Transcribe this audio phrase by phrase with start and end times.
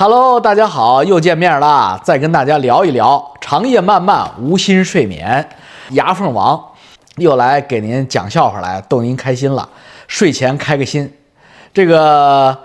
[0.00, 5.44] Hello，大家好，又见面了，再跟大家聊一聊长夜漫漫无心睡眠，
[5.90, 6.64] 牙缝王
[7.16, 9.68] 又来给您讲笑话来逗您开心了，
[10.06, 11.12] 睡前开个心。
[11.74, 12.56] 这个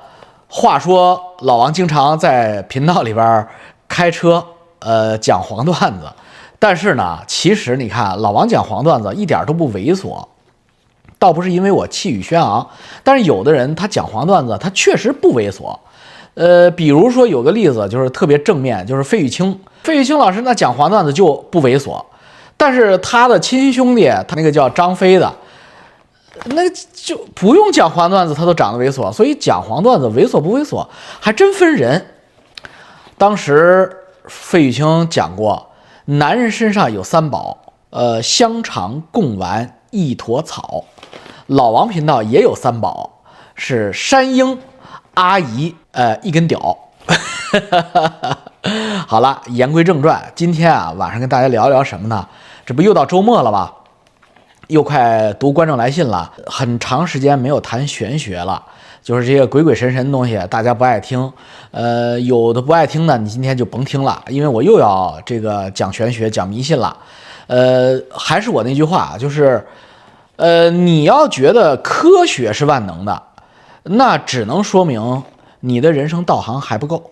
[0.48, 3.48] 话说老王经常在频道里边
[3.88, 4.46] 开车，
[4.78, 6.08] 呃，讲黄段子，
[6.60, 10.24] 但是呢，其实你看老王讲黄段子一点都不猥琐，
[11.18, 12.70] 倒不是因为我气宇轩昂，
[13.04, 15.76] 但是有的人他讲黄段子，他确实不猥琐。
[16.36, 19.60] 呃，比如说有个例子就是特别正面，就是费玉清。
[19.84, 22.04] 费玉清老师那讲黄段子就不猥琐，
[22.58, 25.32] 但是他的亲兄弟，他那个叫张飞的，
[26.46, 29.12] 那就不用讲黄段子，他都长得猥琐。
[29.12, 30.88] 所以讲黄段子猥琐不猥琐
[31.20, 32.06] 还真分人。
[33.18, 33.92] 当时
[34.26, 35.70] 费玉清讲过，
[36.06, 37.58] 男人身上有三宝，
[37.90, 40.86] 呃，香肠、贡丸、一坨草。
[41.48, 43.22] 老王频道也有三宝，
[43.54, 44.58] 是山鹰。
[45.14, 46.78] 阿姨，呃，一根屌。
[49.08, 52.28] 好了，言归正传，今天啊，晚上跟大家聊一聊什么呢？
[52.66, 53.72] 这不又到周末了吗？
[54.68, 58.64] 又快读观众来信了，很长时间没有谈玄学了，
[59.04, 61.32] 就是这些鬼鬼神神的东西，大家不爱听。
[61.72, 66.96] 呃，有的不爱听呢，你今天就甭听了，因为我又要这个讲玄学、讲迷信了。
[67.48, 69.64] 呃，还是我那句话，就是，
[70.38, 73.22] 呃，你要觉得科学是万能的。
[73.84, 75.24] 那只能说明
[75.60, 77.12] 你的人生导航还不够。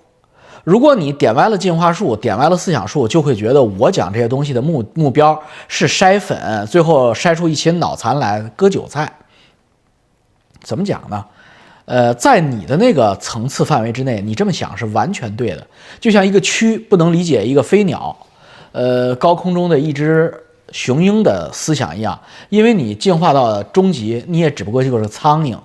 [0.64, 9.12] 如果你点歪了进化树，点歪了思想树，就会觉得我讲这些东西的目目标是筛粉，最后筛出一些脑残来割韭菜。
[10.62, 11.26] 怎么讲呢？
[11.86, 15.66] 呃，在你的那个层次范围之内，你这么想是完全对的。
[16.00, 18.16] 就像一个蛆不能理解一个飞鸟，
[18.72, 20.32] 呃，高空中的一只
[20.72, 22.18] 雄鹰的思想一样，
[22.50, 25.58] 因为你进化到终极，你也只不过就是苍蝇。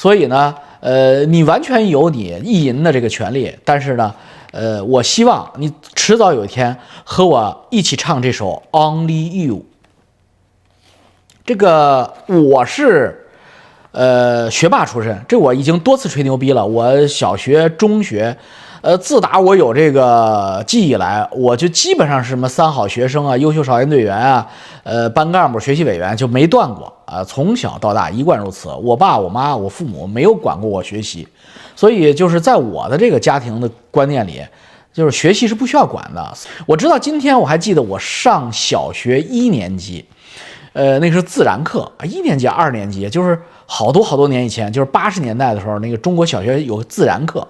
[0.00, 4.14] 所以呢，呃，你完全有你意淫的这个权利，但是呢，
[4.50, 9.56] 呃，我希望你迟早有一天和我一起唱这首《Only You》。
[11.44, 13.26] 这个我是，
[13.92, 16.64] 呃，学霸出身，这我已经多次吹牛逼了。
[16.66, 18.34] 我小学、中学。
[18.82, 24.46] 呃，自打我有这个记忆来，我就基本上是什么三好学生啊、优秀少先队员啊、
[24.84, 28.70] 呃班干部、学习委员就没断过啊，从小到大一贯如此。
[28.82, 31.28] 我爸、我妈、我父母没有管过我学习，
[31.76, 34.42] 所以就是在我的这个家庭的观念里，
[34.94, 36.32] 就是学习是不需要管的。
[36.64, 40.02] 我知道今天我还记得我上小学一年级，
[40.72, 47.46] 呃，那是自然课，一年级、二年级，就是好多好多年以前，就是八十年代的时候，那个中国小学有自然课。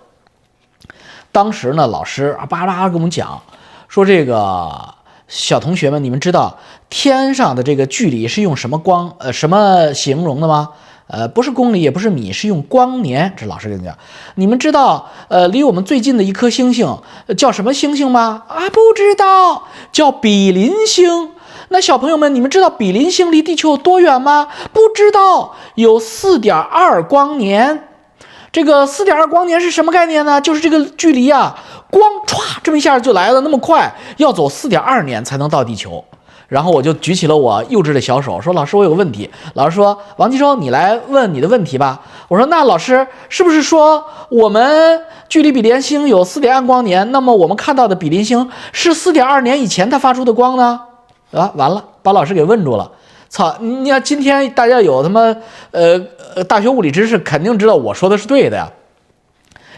[1.33, 3.41] 当时呢，老师啊巴拉巴拉跟我们讲，
[3.89, 4.95] 说这个
[5.29, 6.59] 小同学们，你们知道
[6.89, 10.71] 天上的这个距离是用什么光呃什么形容的吗？
[11.07, 13.33] 呃，不是公里，也不是米，是用光年。
[13.37, 13.97] 这老师跟你讲，
[14.37, 16.97] 你们知道呃离我们最近的一颗星星
[17.37, 18.45] 叫什么星星吗？
[18.47, 21.31] 啊，不知道，叫比邻星。
[21.69, 24.49] 那小朋友们，你们知道比邻星离地球有多远吗？
[24.73, 27.89] 不知道，有四点二光年。
[28.53, 30.41] 这个四点二光年是什么概念呢？
[30.41, 31.57] 就是这个距离啊，
[31.91, 36.05] 光歘这么一下就来了，那么快，要走四点二年才能到地球。
[36.49, 47.13] 然后我就举起了我幼稚的小手，说：“老师，我有个问题。”老师说：“王吉洲，你来问你的问题吧。”我说：“那老师是不是说我们距离比邻星有四点二光年？
[47.13, 50.81] 那么我们看到的比邻星是四点二年以前它发出的光呢？”
[51.31, 52.91] 啊，完了，把老师给问住了。
[53.31, 53.57] 操！
[53.61, 55.21] 你要今天大家有他妈
[55.71, 55.99] 呃
[56.35, 58.71] 呃大学物理知识，肯定知道我说的是对的呀。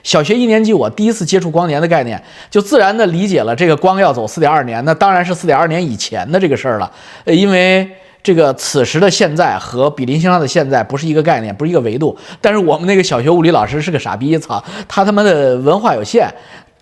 [0.02, 2.20] 小学一年级，我第一次接触光年的概念，
[2.50, 6.90] 就自然的理解了这个光要走四点二年，那当然是四点二年以前的这个事儿了。
[7.24, 7.88] 呃，因为
[8.20, 12.16] 这个此时的现在和比邻星上的现在不是一个概念，不是一个维度。
[12.40, 16.28] 但是我们那个小学物理老师是个傻逼，操，他他妈的文化有限，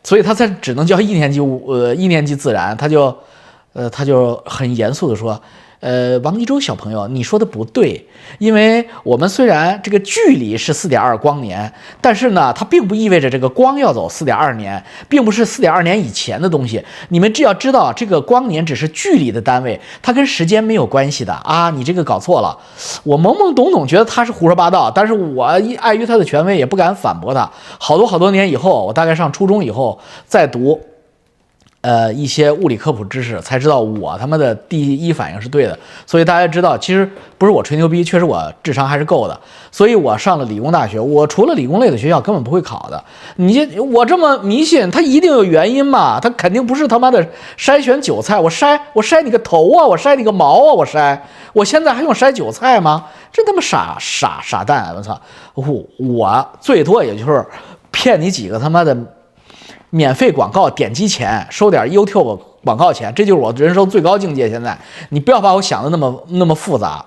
[0.03, 3.15] 所以他才只能教一年级物呃一年级自然，他就
[3.75, 5.39] 呃他就很严肃的说。
[5.81, 8.07] 呃，王一舟小朋友，你说的不对，
[8.39, 16.85] 因为我们虽然这个距离是四点二光年，但是呢，它并不意味着这个光要走四点二年，并不是四点二年以前的东西。
[17.09, 21.71] 你们只要知道，这个光年只是距离的单位，它跟时间没有关系的啊！
[21.71, 22.59] 你这个搞错了，
[23.03, 27.51] 我懵懵懂懂觉得他是胡说八道，但是我碍于他的权威，也不敢反驳他。
[27.79, 30.79] 好多好多年以后，我大概上初中以后再读。
[31.83, 39.41] 呃，一些物理科普知识才知道我他妈的第一反应是对的，所以大家知道，其实不是我吹牛逼，确实我智商还是够的。
[39.73, 43.03] 所以我上了理工大学，我除了理工类的学校根本不会考的。
[43.37, 46.21] 你我这么迷信，他一定有原因嘛？
[46.21, 51.19] 他肯定不是他妈的筛选韭菜，我筛我筛你个头啊，我筛你个毛啊，我筛，
[51.55, 53.07] 我现在还用筛韭菜吗？
[53.33, 54.93] 真他妈傻傻傻蛋！
[54.95, 55.19] 我操，
[55.55, 55.65] 我
[55.97, 57.43] 我最多也就是
[57.91, 58.95] 骗你几个他妈的。
[59.91, 64.49] 免费广告点击钱，收点 YouTube 广告钱，这就是我人生最高境界。
[64.49, 64.79] 现在
[65.11, 67.05] 你不要把我想的那么那么复杂。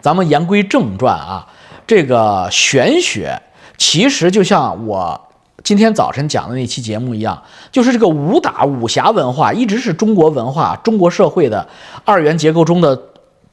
[0.00, 1.46] 咱们言归正传啊，
[1.86, 3.42] 这个玄学
[3.76, 5.20] 其实就像我
[5.64, 11.66] 今天早晨讲的那期节目一样，就是这个武打武侠文化一直是中国文化、中国社会的
[12.04, 12.96] 二元结构中的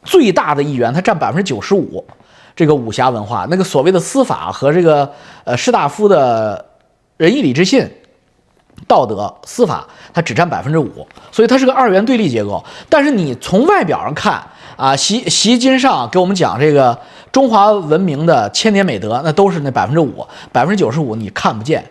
[0.04, 2.06] 最大的一员，它占百分之九十五。
[2.56, 5.12] 这个武侠文化，那个所谓的司法和这个
[5.44, 6.64] 呃士大夫的
[7.18, 7.90] 仁义礼智信、
[8.88, 12.64] 道德司法，它只占百分之五，所以它是个二元对立结构。
[12.90, 14.44] 但是你从外表上看
[14.76, 16.98] 啊，习习金上给我们讲这个
[17.32, 21.84] 中华文明的千年美德，那都是那百分之五，百分之九十五你看不见。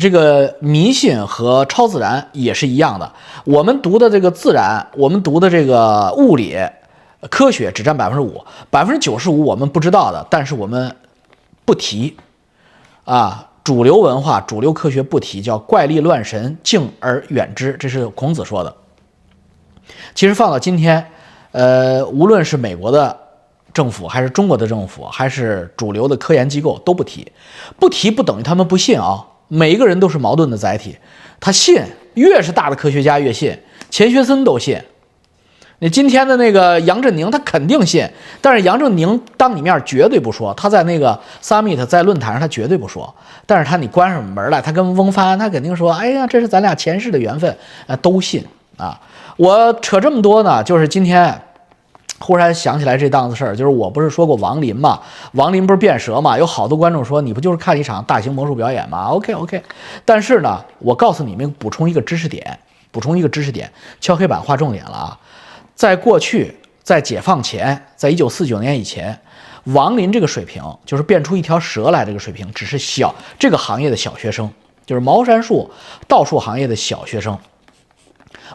[0.00, 3.12] 这个迷信和超自然也是一样的。
[3.44, 6.58] 我们读的这个自然，我们读的这个物理。
[7.30, 10.94] 科学只占百分之五，百分之九十五我们不知道的，但是我们
[11.64, 12.14] 不提
[13.06, 13.48] 啊。
[13.64, 17.74] 主流文化、主流科学不提，叫怪力乱神，敬而远之。
[17.80, 18.76] 这是孔子说的。
[20.14, 21.04] 其实放到今天，
[21.52, 23.18] 呃，无论是美国的
[23.72, 27.26] 政府，还是中国的政府，还是主流的科研机构，都不提。
[27.78, 29.26] 不提不等于他们不信啊。
[29.48, 30.96] 每一个人都是矛盾的载体，
[31.40, 31.82] 他信，
[32.14, 33.58] 越是大的科学家越信，
[33.88, 34.78] 钱学森都信。
[35.84, 38.08] 你今天的那个杨振宁，他肯定信，
[38.40, 43.14] 但是杨振宁当你面绝对不说，他在那个 summit 在论坛上他绝对不说，
[43.44, 47.54] 但是他你关上门来，他跟翁帆他肯定说，哎呀，这是咱俩前世的缘分，
[47.86, 48.42] 啊，都信
[48.78, 48.98] 啊。
[49.36, 51.38] 我扯这么多呢，就是今天
[52.18, 54.98] 忽然想起来这档子事儿，就是我不是说过王林嘛，
[55.32, 59.62] 王林不是变蛇嘛，有好多观众说你不就是看一场大型魔术表演吗？OK OK，
[60.06, 62.58] 但是呢，我告诉你们补充一个知识点，
[62.90, 63.70] 补充一个知识点，
[64.00, 65.18] 敲黑板划重点了啊。
[65.74, 69.18] 在过去，在解放前，在一九四九年以前，
[69.64, 74.50] 王林这个水平，就是变出一条蛇来这个水平，只是小这个行业的小学生，
[74.86, 75.70] 就是茅山术、
[76.06, 77.36] 道术行业的小学生。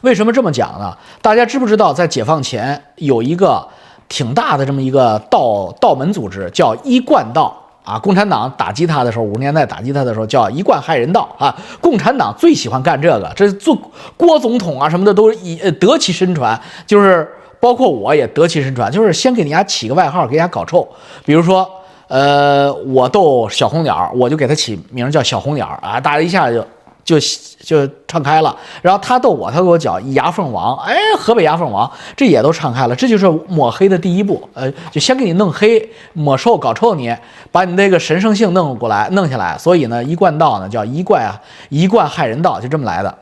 [0.01, 0.97] 为什么这么讲呢？
[1.21, 3.67] 大家知不知道，在解放前有一个
[4.07, 7.68] 挺大的这么一个道道门组织，叫一贯道。
[7.89, 11.55] 啊，共产党打击他的时候，五十年代打击他的时候叫一贯害人道啊！
[11.81, 13.75] 共产党最喜欢干这个，这做
[14.15, 17.27] 郭总统啊什么的都以得其身传，就是
[17.59, 20.87] 包括我也得其身传，就是先给人家起个外号，给人家搞臭。
[21.25, 21.67] 比如说，
[22.07, 26.63] 呃，我逗小红鸟，我就给他起名叫小红鸟啊，大家一下就。
[27.09, 27.17] 就
[27.59, 37.15] 就唱开了，然后他逗我，他给我讲牙缝王，哎，河北牙缝王，这也都唱开了，这就是抹黑的第一步，呃，就先给你弄黑，抹臭，搞臭你，
[37.51, 43.17] 把你那个神圣性弄过来，弄下来，所以呢，一贯道呢叫一贯啊，一贯害人道，就这么来的。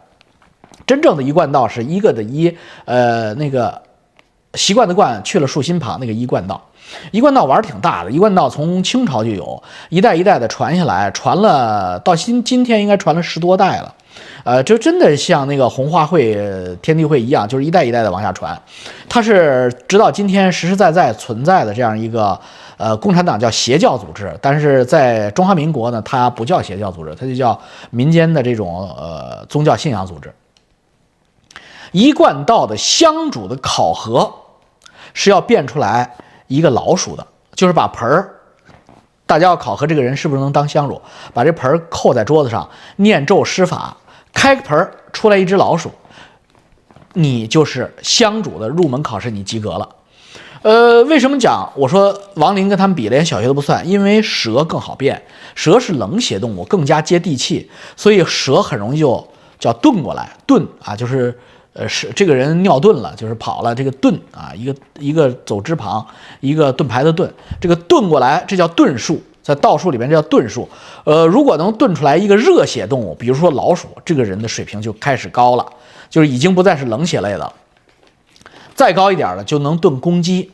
[0.86, 2.54] 真正的一贯道是一个的一，
[2.84, 3.82] 呃，那个
[4.56, 6.62] 习惯的惯去了竖心旁，那个一贯道。
[7.12, 13.94] 一贯道玩挺大的，一贯道从清朝就有，一代一代的传下来，传了到今今天应该传了十多代了，
[14.44, 16.34] 呃，就真的像那个红花会、
[16.82, 18.60] 天地会一样，就是一代一代的往下传。
[19.10, 22.40] 它是直到今天实实在在存在的这样一个，
[22.78, 30.34] 呃，共产党叫邪教组织，但是在中华民国呢，它不叫邪教组织，它就叫民间的这种呃宗教信仰组织。
[31.92, 34.32] 一贯道的香主的考核
[35.14, 36.16] 是要变出来。
[36.48, 38.30] 一个老鼠的，就是把盆儿，
[39.26, 41.02] 大家要考核这个人是不是能当香主，
[41.34, 43.96] 把这盆儿扣在桌子上，念咒施法，
[44.34, 45.92] 开个盆儿出来一只老鼠，
[47.14, 49.90] 你就是香主的入门考试，你及格了。
[50.62, 51.72] 呃，为什么讲？
[51.76, 55.22] 我说王林跟他们比连小学都不算，因为蛇更好变，
[55.56, 59.28] 蛇是冷血动物，更加接地气，所以蛇很容易就
[59.60, 61.38] 叫遁过来，遁啊，就是。
[61.78, 63.76] 呃，是这个人尿遁了，就是跑了。
[63.76, 66.06] 这个遁啊，一个一个走之旁，
[66.40, 67.32] 一个盾牌的盾，
[67.62, 70.68] 这个遁过来，这叫遁术，在道术里面这叫遁术。
[71.04, 75.66] 呃，如果能遁出来一个热血动物，比如说老鼠，这个人的水平就开始高了，
[76.10, 77.54] 就是已经不再是冷血类了，
[78.74, 80.52] 再高一点的就能遁公鸡。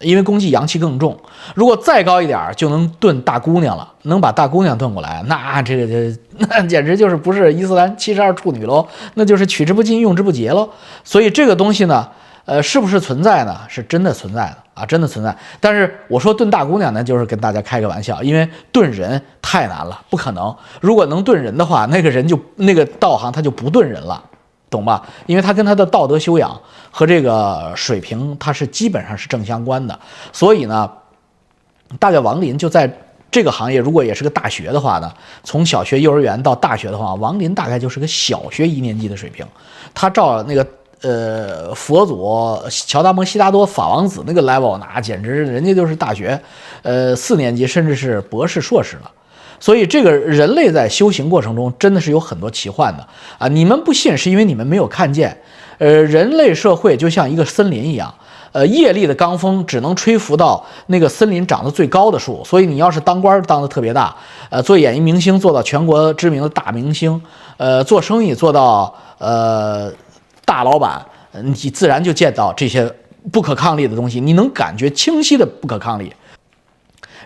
[0.00, 1.16] 因为公鸡阳气更重，
[1.54, 6.16] 如果再高一点儿就能炖大姑娘了，能把大姑娘炖过来，那这个这
[6.48, 10.68] 那简直就是不是伊斯兰七十二处女喽，那就是取之不尽用之不竭喽。
[11.02, 12.08] 所以这个东西呢，
[12.44, 13.56] 呃，是不是存在呢？
[13.68, 15.36] 是真的存在的啊，真的存在。
[15.58, 20.54] 但是我说炖大姑娘呢，就是跟大家开个玩笑，因为炖人太难了，不可能。
[20.80, 24.22] 如果能炖人的话，那个人就那个道行他就不炖人了。
[24.70, 25.06] 懂吧？
[25.26, 26.60] 因为他跟他的道德修养
[26.90, 29.98] 和这个水平，他是基本上是正相关的。
[30.32, 30.90] 所以呢，
[31.98, 32.90] 大概王林就在
[33.30, 39.46] 这个行业，如果也是个大学的话呢，从小学、幼儿园到大学的话，王林大概就是个小学一年级的水平。
[39.94, 40.66] 他照那个
[41.02, 46.40] 呃佛祖乔达摩悉达多法王子那个 level，那简直人家就是大学，
[46.82, 49.10] 呃四年级甚至是博士、硕士了。
[49.60, 53.06] 所以这个人类在修行过程中真的是有很多奇幻的
[53.38, 53.48] 啊！
[53.48, 55.36] 你们不信是因为你们没有看见，
[55.78, 58.12] 呃，人类社会就像一个森林一样，
[58.52, 64.14] 呃，业力的罡风只能吹拂到那个森林长得最高的树，所以你要是当官当得特别大，
[64.50, 67.20] 呃，做演艺明星做到全国知名的大明星，
[67.56, 69.92] 呃，做生意做到呃
[70.44, 72.88] 大老板，你自然就见到这些
[73.32, 76.12] 不可抗力的东西，你能感觉清晰的不可抗力。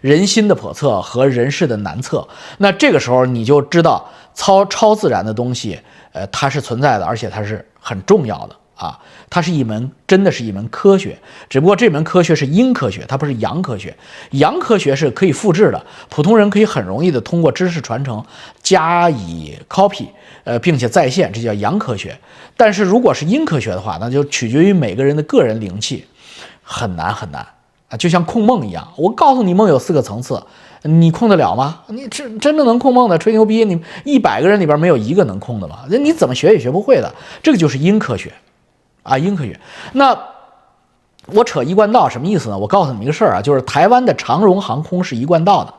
[0.02, 2.28] 人心的叵测和人事的难测，
[2.58, 5.78] 那这个时候你就知道超超自然的东西，
[6.12, 8.98] 呃，它是存在的，而且它是很重要的啊，
[9.30, 11.16] 它是一门真的是一门科学，
[11.48, 13.96] 只不过这门科学是阴科学，它不是阳科学。
[14.32, 18.22] 阳科学是可以复制的，普通人可以很容易的通过知识传承
[18.60, 20.08] 加以 copy，
[20.42, 22.18] 呃，并且在线，这叫阳科学。
[22.56, 26.04] 但是如果是阴科学的话，那就取决于每个人的个人灵气，
[26.62, 27.46] 很难很难。
[27.96, 30.42] 就像控梦一样，我告诉你梦有四个层次，
[30.82, 31.80] 你控得了吗？
[31.88, 35.84] 你真真正能控梦的吹牛逼，你一百个人里边没有一个能控的吧？
[35.88, 37.12] 那你怎么学也学不会的。
[37.42, 38.32] 这个就是阴科学，
[39.02, 39.58] 啊，阴科学。
[39.92, 40.16] 那
[41.26, 42.58] 我扯一贯道什么意思呢？
[42.58, 45.74] 我告诉你们一个事儿啊，就是台湾的长荣航空是一贯道的。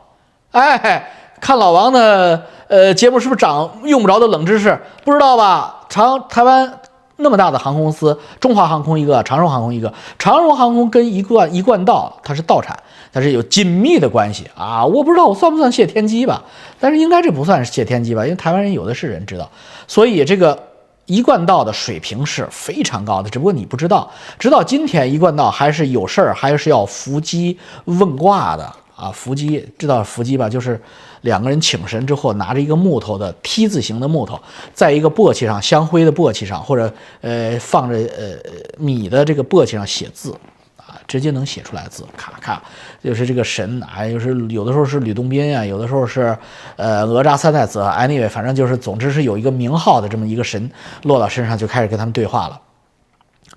[0.52, 4.80] 哎，看老王的呃节目是不是长用不着的冷知识？
[5.04, 5.82] 不知道吧？
[5.90, 6.80] 长台湾。
[7.18, 12.78] 那么大的航空公司，中华航空一个，长荣航空一个，长荣航空跟一贯一贯道它是道产，
[13.12, 14.84] 它是有紧密的关系啊！
[14.84, 16.44] 我不知道我算不算谢天机吧，
[16.80, 19.50] 但是应该这不算是谢天机吧，因为台湾人有的是人知道，
[19.88, 20.58] 所以这个
[21.06, 28.74] 一贯道的水平是非常高的，只不过你不知道，直到今天一贯道还是有事儿，还是要伏击问卦的。
[29.04, 30.48] 啊，伏击知道伏击吧？
[30.48, 30.80] 就是
[31.22, 34.40] 两个人请神之后，拿着一个木头的 T 字形的木头，
[34.74, 38.38] 在一个簸箕上，香灰的簸箕上，或者呃放着呃
[38.78, 40.32] 米的这个簸箕上写字，
[40.78, 42.62] 啊，直接能写出来字，咔咔，
[43.04, 46.38] 就是这个神啊，就是有的时候是吕洞宾啊，有的时候是
[46.78, 52.62] 呃哪吒三太子，anyway，反正就是总之是有一个名号的这么一个神落到身上，就开始跟他们对话了，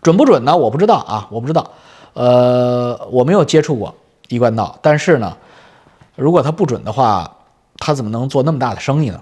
[0.03, 0.57] 准不准呢？
[0.57, 1.71] 我不知道啊，我不知道，
[2.15, 3.95] 呃，我没有接触过。
[4.29, 5.37] 一贯道，但是呢，
[6.17, 7.31] 如果他不准的话，
[7.79, 9.21] 他怎么能做那么大的生意呢？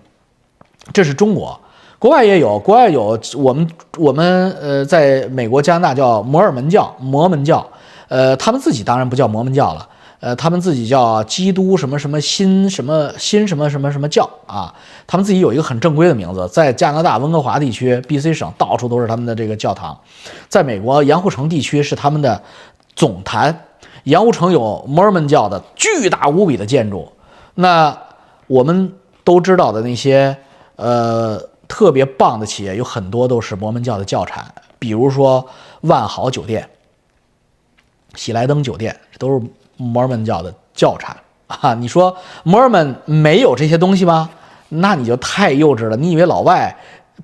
[0.92, 1.58] 这是中国，
[1.98, 7.66] 国外也有，国外有我们我们呃，在美国、加拿大叫摩尔门教、摩门教，
[8.08, 9.88] 呃，他们自己当然不叫摩门教了，
[10.20, 14.74] 呃，他们自己叫基督什么什么新什么新什么什么什么教啊，
[15.06, 19.98] 他们自己有一个很正规的名字，在加拿大温哥华地区、B.C 省到处都是他们的这个教堂，
[20.48, 22.40] 在美国盐湖城地区是他们的
[22.94, 23.58] 总坛。
[24.04, 27.10] 盐湖城有摩尔门教的巨大无比的建筑，
[27.54, 27.96] 那
[28.46, 28.92] 我们
[29.24, 30.36] 都知道的那些
[30.76, 34.44] 呃特别棒的企业，有很多都是摩门教的教产，
[34.78, 35.46] 比如说
[35.80, 36.68] 万豪酒店、
[38.14, 39.40] 喜来登酒店，这都是
[39.76, 41.74] 摩尔门教的教产啊！
[41.74, 44.28] 你说摩尔门没有这些东西吗？
[44.68, 46.76] 那你就太幼稚了，你以为老外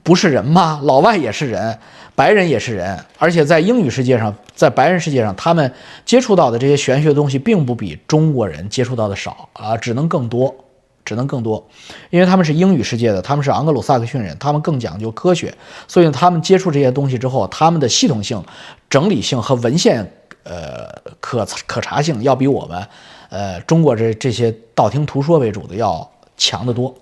[0.02, 0.80] 不是人吗？
[0.82, 1.78] 老外也是人。
[2.20, 5.72] 白人也是人，而且在英语世界上，在白人世界上，他们
[6.04, 10.54] 接触到的这些玄学的东西，并不比中国人接触到的少啊，只能更多，
[11.02, 11.66] 只能更多，
[12.10, 15.54] 因为他们是英语世界的，他们是昂格鲁萨克逊人，他们更讲究科学，
[15.88, 18.44] 所以他们接触这些东西之后，他们的系统性、
[18.90, 20.12] 整理性和文献，
[20.42, 22.86] 呃，可可查性要比我们，
[23.30, 26.94] 呃，中国这这些道听途说为主的要强得多。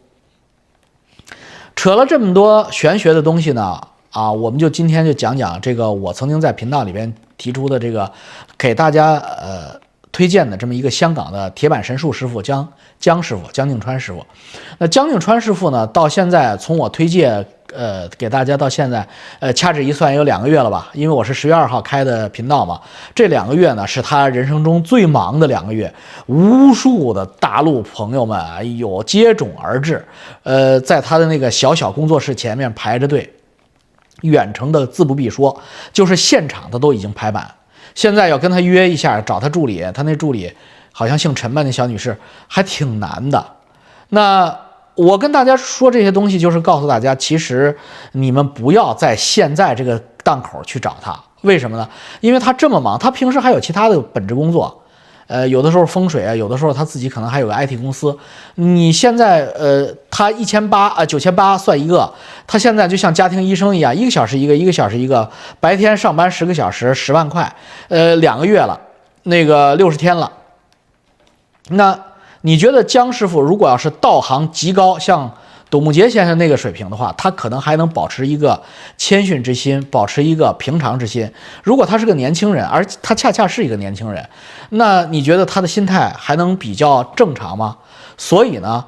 [1.74, 3.80] 扯了这么多玄学的东西呢？
[4.18, 8.10] 啊，我们就今天就讲讲这个我曾经在频道里边提出的这个，
[8.58, 9.78] 给大家呃
[10.10, 12.66] 推荐的这么一个香港的铁板神术师傅江
[12.98, 14.26] 江师傅江静川师傅。
[14.78, 19.06] 那江静川师傅呢，到现在从我推荐呃给大家到现在
[19.38, 20.90] 呃掐指一算有两个月了吧？
[20.94, 22.80] 因为我是十月二号开的频道嘛，
[23.14, 25.94] 这两个月呢是他人生中最忙的两个月，
[26.26, 30.04] 无数的大陆朋友们哎呦接踵而至，
[30.42, 33.32] 呃，在他的那个小小工作室前面排着队。
[34.22, 35.60] 远程的自不必说，
[35.92, 37.48] 就是现场的都已经排版。
[37.94, 40.52] 现在要跟他约一下，找他助理，他那助理
[40.92, 43.44] 好像姓陈吧，那小女士还挺难的。
[44.10, 44.56] 那
[44.94, 47.76] 我跟大家说这些东西，就是告诉大家，其实
[48.12, 51.88] 你们不要在现在这个档口去找他，为什么呢？
[52.20, 54.82] 因为他这么忙，他平时还有其他的本职工作。
[55.28, 58.16] 呃，有的时候风水啊，有的时候他自己可能还有个 IT 公司。
[58.56, 62.12] 你现在呃，他一千八啊，九千八算一个，
[62.46, 65.30] 他现在就像家庭医生一样，一个小时一个，一个小时一个，
[65.60, 67.54] 白天上班十个小时，十万块，
[67.88, 68.80] 呃，两个月了，
[69.22, 70.32] 那个六十天了。
[71.68, 71.98] 那
[72.40, 75.30] 你觉得江师傅如果要是道行极高，像？
[75.70, 78.60] 董木杰先生那个水平的话，他可能还能保持一个
[78.96, 81.30] 谦逊之心，保持一个平常之心。
[81.62, 84.26] 如果他是个年轻人，而他恰恰是一个年轻人，
[84.70, 87.76] 那你觉得他的心态还能比较正常吗？
[88.16, 88.84] 所以呢，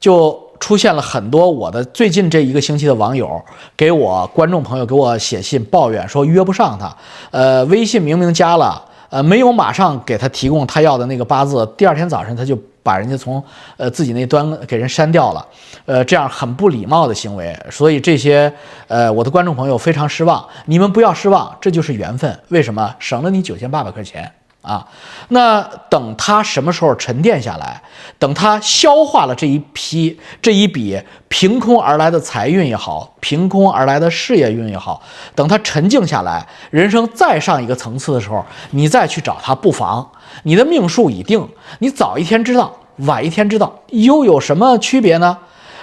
[0.00, 3.40] 就出现了很多我的最近这一个星期的网友
[3.76, 6.96] 给我观众朋友给我写信抱怨说约不上他，
[7.30, 13.42] 呃，微信明明加了，呃，没有马上给他提供他要的那个八字，第二天早上他就把人家从
[13.76, 15.44] 呃自己那端给人删掉了，
[15.86, 18.52] 呃，这样很不礼貌的行为，所以这些
[18.86, 24.30] 呃我的观众朋友非常失望，你们不要失望，这就是缘分，为什么省了你九千八百块钱？
[24.60, 24.86] 啊，
[25.28, 25.60] 那
[25.90, 27.82] 等他什么时候沉淀下来，
[28.18, 30.98] 等他消化了这一批这一笔
[31.28, 35.02] 凭空而来的财运也好，凭空而来的事业运也好，
[35.34, 40.10] 等他沉静下来，人生再上一个层次的时候，你再去找他不妨。
[40.42, 41.48] 你的命数已定，
[41.78, 45.38] 你早一天知道，晚一天知道，又有什么区别呢？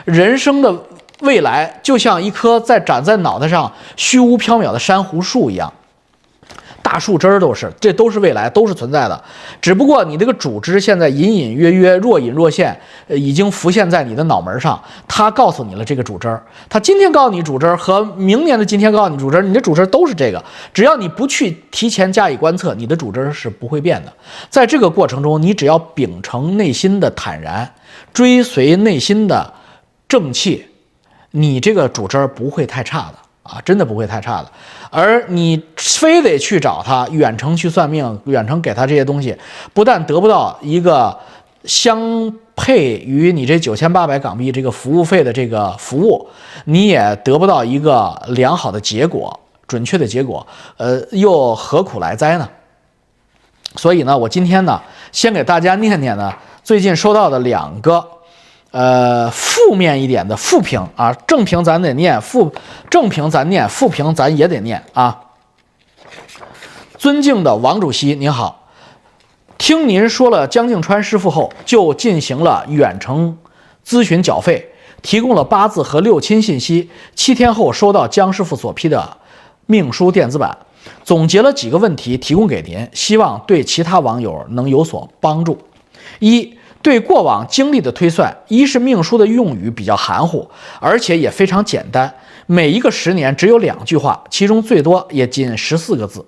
[0.06, 0.76] 人生的
[1.22, 5.72] 未来就像一棵在长在脑袋上虚无缥缈的珊瑚树一样。
[6.82, 9.24] 大树枝儿都是，这都是未来，都是存在的。
[9.62, 14.82] 只不过你这个主枝现在隐隐约约、若隐若现，呃，已经浮现在你的脑门上。
[15.08, 20.44] 他告诉你了这个主枝儿，他今天告诉你主枝儿和明年的今天告诉你主枝儿，你的主枝儿都是这个。
[20.74, 24.12] 只要你不去提前加以观测，你的主枝儿是不会变的。
[24.50, 27.74] 在这个过程中，你只要秉承内心的坦然，
[28.12, 29.54] 追随内心的
[30.10, 30.66] 正气，
[31.32, 33.16] 你这个主枝儿不会太差的。
[33.52, 34.50] 啊，真的不会太差的，
[34.90, 39.38] 而你非得去找他远程去算命，远程给他这些东西，
[39.74, 41.20] 不但得不到一个
[41.66, 46.26] 相配于你这九千八百港币这个服务费的这个服务，
[46.64, 52.48] 你也得不到一个良好的结果、准确的结果，呃，又何苦来哉呢？
[53.76, 54.82] 所以呢，我今天呢，
[55.12, 58.08] 先给大家念念呢最近收到的两个。
[58.72, 62.54] 呃，负面一点的负评啊，正评咱得念，负
[62.90, 65.20] 正评咱念，负评咱也得念啊。
[66.98, 68.70] 尊敬的王主席您好，
[69.58, 73.38] 听您说了江静川师傅后，就进行了远程
[73.86, 76.90] 咨询缴费，提供了八字和六亲信息。
[77.14, 79.18] 七天后收到江师傅所批的
[79.66, 80.58] 命书电子版，
[81.04, 85.58] 总结了几个问题提供给您，希望对其他网友能有所帮助。
[86.20, 92.12] 一对过往经历的推算，一是命书的用语比较含糊，而且也非常简单，
[92.48, 96.20] 每一个十年只有两句话，其中最多也仅十四个字；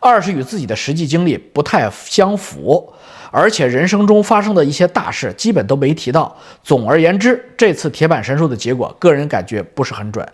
[0.00, 2.92] 二是与自己的实际经历不太相符，
[3.30, 6.36] 而且人生中发生的一些大事基本都没提到。
[6.62, 10.26] 总而言之，这次铁板神术的结果，个人感觉不是很准，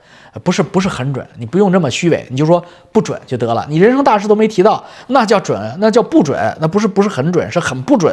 [0.43, 1.25] 不是不是很准。
[1.39, 2.61] 你不用这么虚伪，你就说
[2.91, 3.65] 不准就得了。
[3.69, 8.13] 你人生大事都没提到，那叫准，那叫不准，那不是不是很准，是很不准。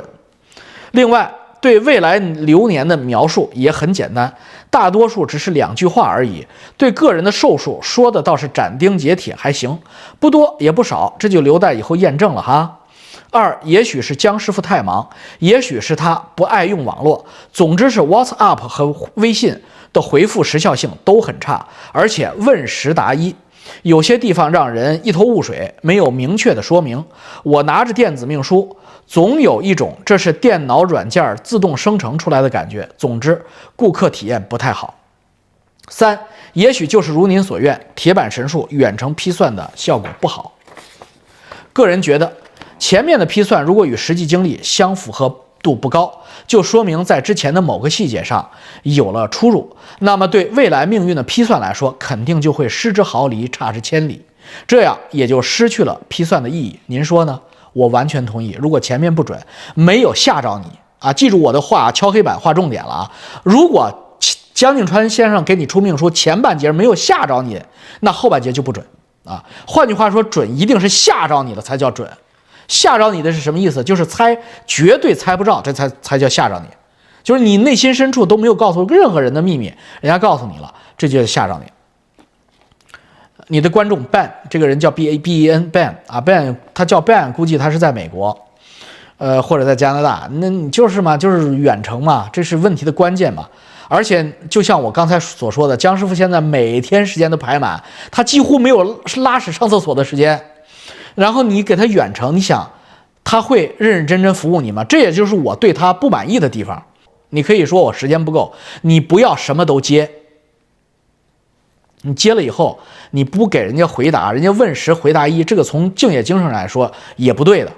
[0.92, 1.34] 另外。
[1.66, 4.32] 对未来流年的描述也很简单，
[4.70, 6.46] 大多数只是两句话而已。
[6.78, 9.76] 对个人的寿数说的倒是斩钉截铁，还行，
[10.20, 12.82] 不多也不少，这就留待以后验证了哈。
[13.32, 19.60] 二，也许是江师傅太忙，也许是他不爱用网络，总之是 WhatsApp 和微信
[19.92, 23.36] 的回复时效性都很差，而且问十答一，
[23.82, 27.04] 有些地方让人一头雾水，没有明确的说明。
[27.42, 28.78] 我拿着电子命书。
[29.08, 32.88] 总有一种这是电脑软件自动生成出来的感觉。
[32.98, 33.44] 总之，
[33.76, 34.96] 顾客体验不太好。
[35.90, 36.20] 三，
[36.54, 40.54] 也许就是如您所愿，铁板神术远程批算的效果不好。
[41.72, 42.34] 个人觉得，
[42.80, 46.12] 前面的批算如果与实际经历相符合度不高，
[46.48, 48.50] 就说明在之前的某个细节上
[48.82, 49.76] 有了出入。
[50.00, 54.26] 那么对未来命运的批算来说，肯定就会失之毫厘，差之千里，
[54.68, 56.80] 这样也就失去了批算的意义。
[56.88, 57.40] 您说呢？
[57.76, 58.58] 我完全同意。
[58.58, 59.38] 如果前面不准，
[59.74, 63.12] 没有吓着你啊，记住我的话，敲黑板，画重点了啊。
[63.44, 63.92] 如果
[64.54, 67.62] 江景川先生给你出命书，前半截没有吓着你，
[68.00, 68.86] 那后半截就不准
[69.26, 69.44] 啊。
[69.68, 72.10] 换句话说，准一定是吓着你了才叫准。
[72.70, 73.84] 吓着你的是什么意思？
[73.84, 74.36] 就是猜
[74.66, 76.68] 绝对猜不着，这才才叫吓着你。
[77.22, 79.66] 就是你内心深处都没有告诉任何人的秘密，
[80.00, 81.70] 人家告诉你了，这就吓着你。
[83.48, 88.36] 你的观众 Ben 这个人叫 B A B E N Ben 啊 Ben 他叫 Ben 估计他是在美国，
[89.18, 93.48] 呃或者在加拿大，那你就是嘛，就是远程嘛，这是问题的关键嘛。
[93.88, 100.42] 而且就像我刚才所说的，江师傅现在每天时间都排满，他几乎没有拉屎上厕所的时间。
[101.14, 102.68] 然后你给他远程，你想
[103.24, 104.84] 他会认认真真服务你吗？
[104.86, 106.84] 这也就是我对他不满意的地方。
[107.30, 110.10] 你可以说我时间不够，你不要什么都接。
[112.02, 112.80] 你接了以后，
[113.16, 117.72] 你不给人家回答，人家问十回答一，这个从敬业精神来说也不对的。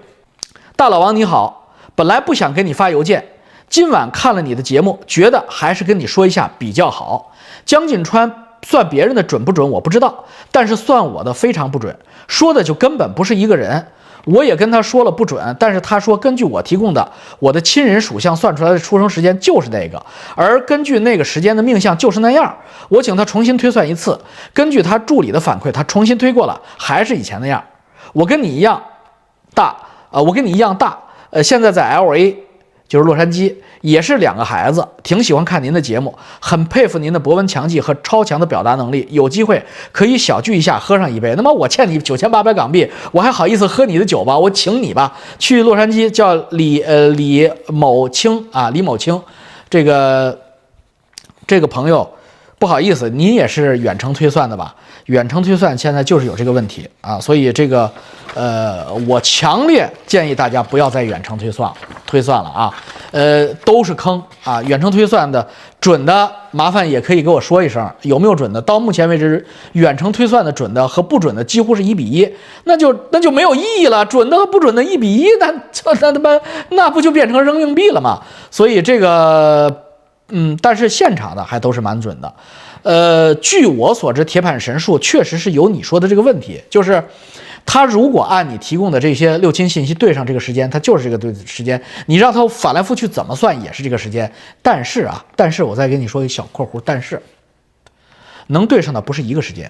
[0.75, 3.23] 大老王你好，本来不想给你发邮件，
[3.69, 7.33] 今晚看了你的节目，觉得还是跟你说一下比较好。
[7.67, 11.95] 江锦川算别人的准不准我不知道，但是算我的非常不准，
[12.27, 13.85] 说的就根本不是一个人。
[14.27, 22.55] 我也跟他说了不准，但是他说根据我提供的我的亲人属相算出来的出生时间就是那个，而根据那个时间的命相就是那样。
[22.89, 24.19] 我请他重新推算一次，
[24.53, 27.63] 根据他助理的反馈，他重新推过了，还是以前那样。
[28.13, 28.81] 我跟你一样
[29.53, 29.75] 大，
[30.11, 30.97] 呃，我跟你一样大，
[31.29, 32.46] 呃，现在在 L A。
[32.87, 39.05] 就是洛杉矶，也是两个孩子，挺喜欢看您的节目，很佩服您的博闻强记和超强的表达能力。
[39.11, 41.33] 有机会可以小聚一下，喝上一杯。
[41.35, 44.37] 那么我欠你九千八百港币，我还好意思喝你的酒吧？
[44.37, 49.21] 我请你吧，去洛杉矶叫李呃李某清啊，李某清，
[49.69, 50.39] 这个
[51.45, 52.09] 这个朋友，
[52.57, 54.73] 不好意思，您也是远程推算的吧？
[55.07, 57.91] 远程推算现在就是有这个问题啊，所以这个。
[58.37, 61.67] 呃，我强烈建议大家不要再远程推算
[62.05, 62.71] 推算了啊，
[63.09, 64.61] 呃，都是坑啊！
[64.61, 65.45] 远程推算的
[65.81, 68.61] 准的，麻烦也可以给我说一声，有没有准的？
[68.61, 72.31] 到目前为止，远程推算的准的和不准的几乎是一比一，
[72.65, 74.05] 那就那就没有意义了。
[74.05, 75.51] 准的和不准的一比一，那
[75.85, 78.21] 那他妈那不就变成扔硬币了吗？
[78.51, 79.83] 所以这个，
[80.29, 82.31] 嗯，但是现场的还都是蛮准的。
[82.83, 87.03] 呃，据我所知，铁板神术确实是有你说的这个问题，就是。
[87.67, 91.79] 他如果按你提供的这些六亲信息对上这个时间，他就是这个对的时间。
[92.07, 94.31] 你让他反来覆去怎么算也是这个时间。
[94.63, 97.21] 但是啊，但是我再给你说一小括弧，但是
[98.47, 99.69] 能对上的不是一个时间，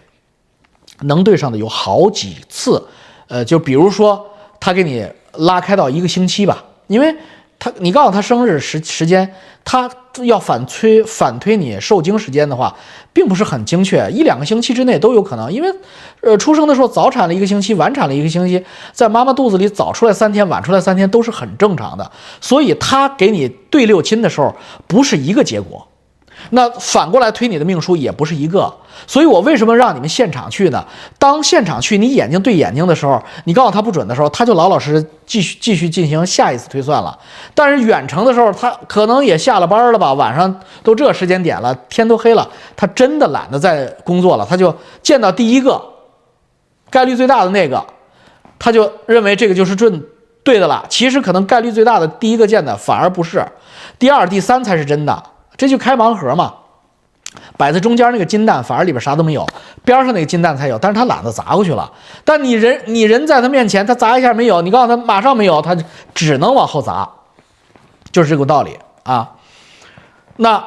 [1.02, 2.88] 能对上的有好几次。
[3.28, 4.30] 呃，就比如说
[4.60, 7.14] 他给你拉开到一个星期吧，因为。
[7.60, 9.34] 他，你告诉他生日时时间，
[9.66, 9.90] 他
[10.24, 12.76] 要反催反推你受精时间的话，
[13.12, 15.74] 并不是很精确，一两个星期之内都有可能，因为，
[16.22, 24.56] 呃，出生的时候早产了一个星期，晚产了一个星期，在妈妈肚子里早出来三天，晚出来三天都是很正常的，所以他给你对六亲的时候
[24.88, 25.88] 不是一个结果。
[26.52, 28.74] 那反过来推你的命数也不是一个，
[29.06, 30.86] 所以我为什么让你们现场去呢？
[31.20, 37.18] 当现场去，你眼睛对眼睛的时候，你告诉他不准的时候，他就老老实实继续继续进行下一次推算了。
[37.54, 45.82] 但是远程的时候，他可能也下了班了吧，晚上都这时间点了，天都黑了，他真的懒得再工作了，他就见到第一个
[46.90, 47.86] 概率最大的那个，
[48.58, 50.04] 他就认为这个就是准
[50.44, 50.86] 对的了。
[50.88, 53.46] 其实可能概率最大的第一个见的反而不是，
[54.00, 55.22] 第二、第三才是真的。
[55.58, 56.54] 这就开盲盒嘛，
[57.58, 59.46] 摆在中间那个金蛋反而里边啥都没有，
[59.84, 61.92] 边上那个金蛋才有，但是他懒得砸过去了。
[62.24, 65.76] 但你人你人在他面前，他砸一下没有，你告诉他马上没有，他
[66.14, 67.10] 只能往后砸，
[68.12, 69.32] 就是这个道理啊。
[70.38, 70.64] 那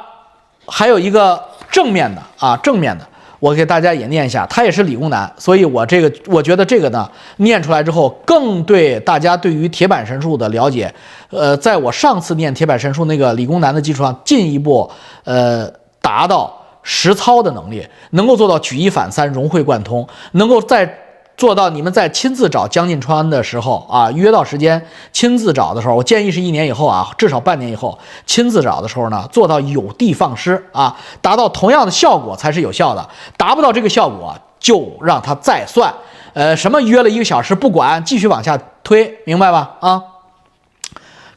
[0.66, 3.06] 还有一个正面的啊，正面的。
[3.40, 10.94] 我给大家也念一下，他也是理工男，所以我这个我觉得这个呢，念出来之后更对大家对于铁板神术的了解，
[11.30, 14.88] 呃，在我上次念铁板神术那个理工男的基础上，进一步
[15.24, 15.68] 呃
[16.00, 20.94] 达到实操的能力，能够做到举一反三、融会贯通，能够在。
[21.40, 33.08] 做到你们在亲自找江进川的时候啊，约到时间亲自找的时候，我建议是一年以后啊，至少半年以后亲自找的时候呢，做到有的放矢啊，达到同样的效果才是有效的。
[33.38, 35.90] 达不到这个效果，就让他再算。
[36.34, 39.76] 呃，什么约了一个小时不管，继续往下推，明白吧？
[39.80, 40.02] 啊，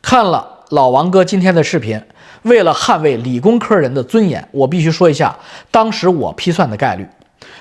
[0.01, 2.03] 看了老王哥今天的视频，
[2.41, 5.33] 为了捍卫理工科人的尊严，我必须说一下
[5.71, 7.07] 当时我批算的概率。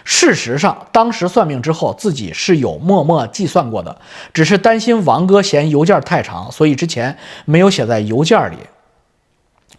[0.04, 3.96] 事实上，当时算命之后，自己是有默默计算过的，
[4.32, 8.56] 只是担心王哥嫌邮件太长，所以之前没有写在邮件里。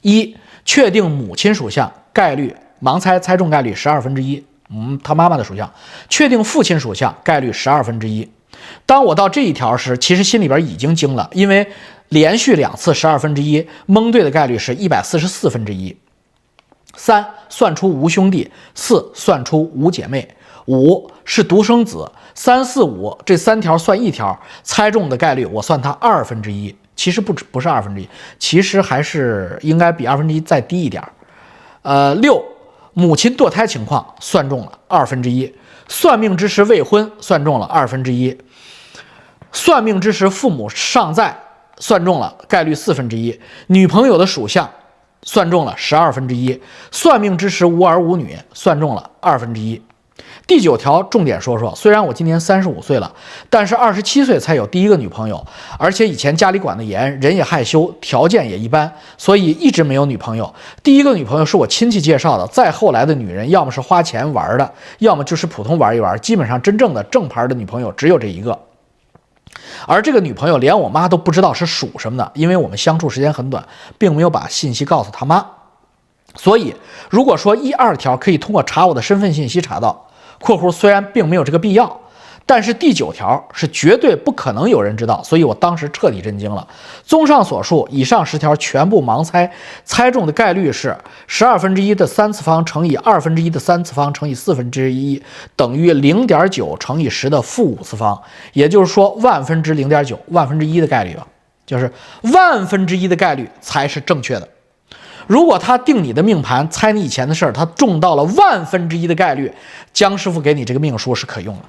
[0.02, 0.36] 一
[0.66, 5.72] 确定母亲属相概率盲猜猜中概率十二分之一，嗯，他妈妈的属相。
[6.10, 8.30] 确定父亲属相概率十二分之一。
[8.86, 11.68] 当我到这一条时，其实心里边已经惊了，因为
[12.10, 15.96] 连续两次十二分之一蒙对的概率是一百四十四分之一。
[16.96, 20.28] 三算出无兄弟，四算出无姐妹，
[20.68, 31.04] 五是独生子，三四五这三条算一条，猜中的概率我算它二分之一，其实不止不是二分之一，其实还是应该比二分之一再低一点。
[31.82, 32.44] 呃，六
[32.94, 35.52] 母亲堕胎情况算中了二分之一，
[35.88, 38.38] 算命之时未婚算中了二分之一，
[39.52, 41.36] 算命之时父母尚在
[41.80, 44.70] 算中了概率四分之一，女朋友的属相。
[45.24, 49.82] 算中了十二分之一，算命之时无儿无女，算中了二分之一。
[50.46, 53.12] 第九条重点说说，虽然我今年三十五岁了，
[53.50, 55.44] 但是二十七岁才有第一个女朋友，
[55.80, 60.54] 而且以前家里管得严，人也害羞，条件也一般，所以一直没有女朋友。
[60.84, 68.60] 第一个女朋友是我亲戚介绍的，再后来的女人要么是花钱玩的，要么就是普通玩一玩，基本上真正的正牌的女朋友只有这一个。
[69.88, 73.66] 而这个女朋友连我妈都不知道是属什么的，因为我们相处时间很短，
[73.98, 75.46] 并没有把信息告诉她妈。
[76.36, 76.76] 所以，
[77.10, 80.08] 如果说一二条可以通过查我的身份信息查到
[80.42, 82.00] （括弧虽然并没有这个必要），
[82.46, 86.68] 但是第九条是绝对不可能有人知道，所以我当时彻底震惊了。
[87.04, 89.50] 综上所述，以上十条全部盲猜，
[89.86, 95.22] 猜中的概率是十二分之一的三次方乘以二分之一的三次方乘以四分之一
[95.56, 101.26] 等于零点九乘以十的负五次方，也就是说万分之零点九，万分之一的概率吧，
[101.66, 101.92] 就是
[102.34, 104.48] 万分之一的概率才是正确的。
[105.26, 109.50] 如果他定你的命盘，猜你以前的事儿，他中到了万分之一的概率，
[109.94, 111.62] 姜师傅给你这个命书是可用的。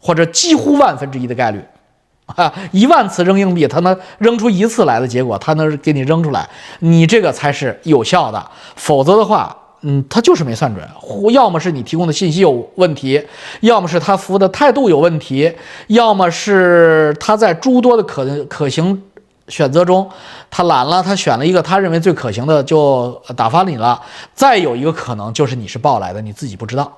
[0.00, 1.60] 或者几乎万分之一的概率，
[2.26, 6.48] 啊，一万次扔硬币，他能扔出一次来的结果，他能给你扔出来，
[6.80, 8.50] 你这个才是有效的。
[8.76, 10.86] 否则的话，嗯，他就是没算准，
[11.32, 13.24] 要么是你提供的信息有问题，
[13.60, 15.52] 要么是他服务的态度有问题，
[15.86, 19.02] 要么是他在诸多的可可行
[19.46, 20.08] 选择中，
[20.50, 24.00] 他懒了，他选了一个他认为最可行的就打发你了。
[24.34, 26.92] 再有一个可能就是你是报来的，你自己不知道。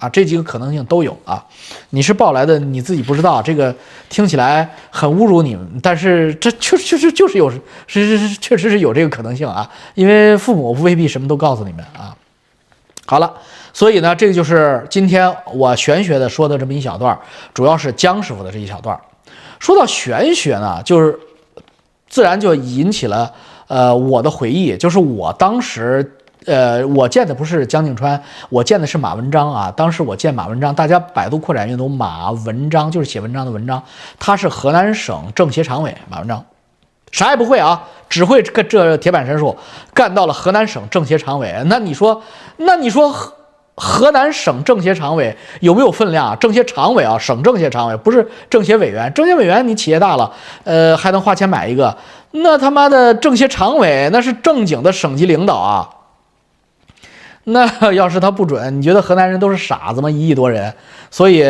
[0.00, 1.44] 啊，这几个可能性都有啊，
[1.90, 3.72] 你是报来的，你自己不知道，这个
[4.08, 12.16] 听起来很侮辱你们，但是这确确实就是有，是是是，确实是有这个可能性啊，因为父母未必什么都告诉你们啊。
[13.04, 13.30] 好了，
[13.74, 17.16] 所以呢，这个就是今天我玄学的说的这么一小段，
[17.52, 18.98] 主要是姜师傅的这一小段。
[19.58, 21.14] 说到玄学呢，就是
[22.08, 23.30] 自然就引起了
[23.66, 26.16] 呃我的回忆，就是我当时。
[26.46, 29.72] 呃，我见的不是江静川，我见的是马文章啊。
[29.76, 33.82] 当时我见马文章，大家百度扩展阅读，马文章就是写文章的文章，
[34.18, 35.94] 他是河南省政协常委。
[36.08, 36.42] 马文章
[37.12, 39.56] 啥也不会啊，只会这这铁板神术，
[39.92, 41.54] 干到了河南省政协常委。
[41.66, 42.22] 那你说，
[42.56, 43.32] 那你说河
[43.76, 46.36] 河南省政协常委有没有分量啊？
[46.36, 50.30] 政协常委啊，省政协常委不是政协委员，政协委员你企业大了，
[50.64, 51.96] 呃，还能花钱买一个。
[52.32, 55.88] 那他妈的政协常委那是正经的省级领导啊。
[57.44, 60.10] 那要是他不准，你觉得河南人都是傻子吗？
[60.10, 60.72] 一亿多人，
[61.10, 61.42] 所以，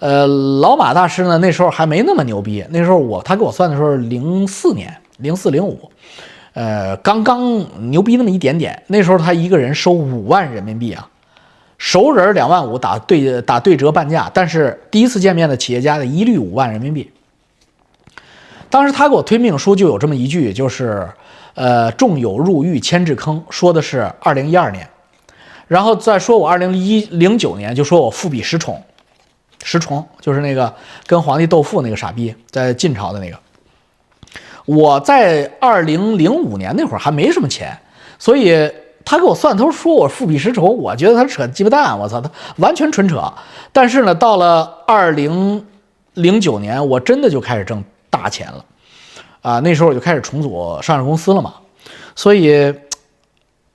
[0.00, 2.64] 呃，老马大师呢，那时候还没那么牛逼。
[2.70, 5.90] 那时候我他给我算的时候，零四年，零四零五，
[6.52, 8.82] 呃，刚刚牛逼那么一点点。
[8.88, 11.08] 那时候他一个人收五万人民币啊，
[11.78, 17.08] 熟人两万五打对打对折半价，但是第一次见面的企业家的一律五万人民币。
[18.68, 21.08] 当时他给我推命书就有这么一句，就是
[21.54, 24.88] 呃，重有入狱千制坑，说的是二零一二年。
[25.70, 28.82] 然后再说我二零一零九年就说我复辟石崇，
[29.62, 30.74] 石崇就是那个
[31.06, 33.38] 跟皇帝斗富那个傻逼，在晋朝的那个。
[34.66, 37.78] 我在二零零五年那会儿还没什么钱，
[38.18, 38.68] 所以
[39.04, 43.32] 他给我算，他说我复辟石崇，我觉得他扯鸡巴蛋，我操，他完全纯扯。
[43.70, 45.64] 但是呢，到了二零
[46.14, 48.64] 零九年，我真的就开始挣大钱了，
[49.40, 51.54] 啊，那时候我就开始重组上市公司了嘛，
[52.16, 52.74] 所以。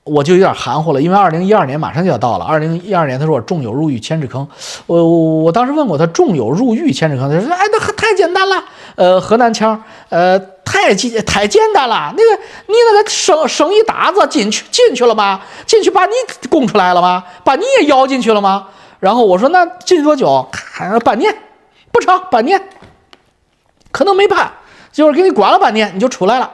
[0.06, 2.46] 我就有点含糊了，因为二零一二年马上就要到了。
[2.46, 4.48] 二零一二年，他说我重有入狱千纸坑。
[4.86, 8.63] 我我当时问过他重有入狱千纸坑，他说哎，那太简单了。
[8.94, 12.13] 呃，河南腔，呃，太简太简单了。
[12.15, 15.41] 那个你那个生生一沓子进去进去了吗？
[15.65, 16.13] 进去把你
[16.50, 17.24] 供出来了吗？
[17.44, 18.68] 把你也邀进去了吗？
[19.00, 20.48] 然后我说那进去多久？
[21.04, 21.36] 半年，
[21.91, 22.62] 不长，半年，
[23.91, 24.52] 可能没判，
[24.91, 26.50] 就是给你关了半年，你就出来了。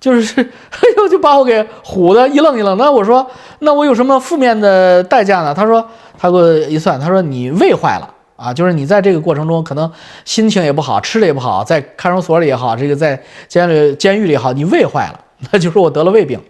[0.00, 2.92] 就是，哎呦，就把我给唬的一愣一愣的。
[2.92, 5.52] 我说，那我有什么负面的代价呢？
[5.52, 5.84] 他说，
[6.16, 9.90] 他给我一算，他说你胃坏了啊，就是你在这个过程中可能
[10.24, 16.40] 心情也不好，吃的也不好，在看守所里也好，这个在监狱监狱里也好，你胃坏了， 那就说我得了胃病。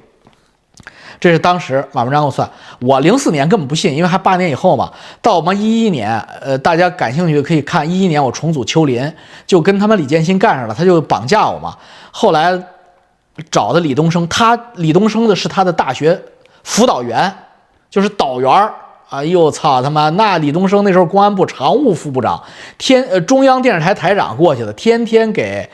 [1.19, 2.49] 这是当时马文章给我算，
[2.81, 4.93] 我零四年根本不信，因为还八年以后嘛。
[5.23, 9.11] 到我们一一年，呃，大家感兴趣可以看一一年我重组秋林，
[9.47, 11.75] 就跟他们李建新干上了，他就绑架我嘛。
[12.11, 12.63] 后来。
[13.51, 16.21] 找的李东升，他李东升的是他的大学
[16.65, 17.33] 辅导员，
[17.91, 18.75] 就是导员儿。
[19.11, 20.11] 哎呦操他妈！
[20.11, 22.39] 那李东升那时候公安部常务副部长，
[22.77, 25.67] 天呃中央电视台台长过去的，天天给，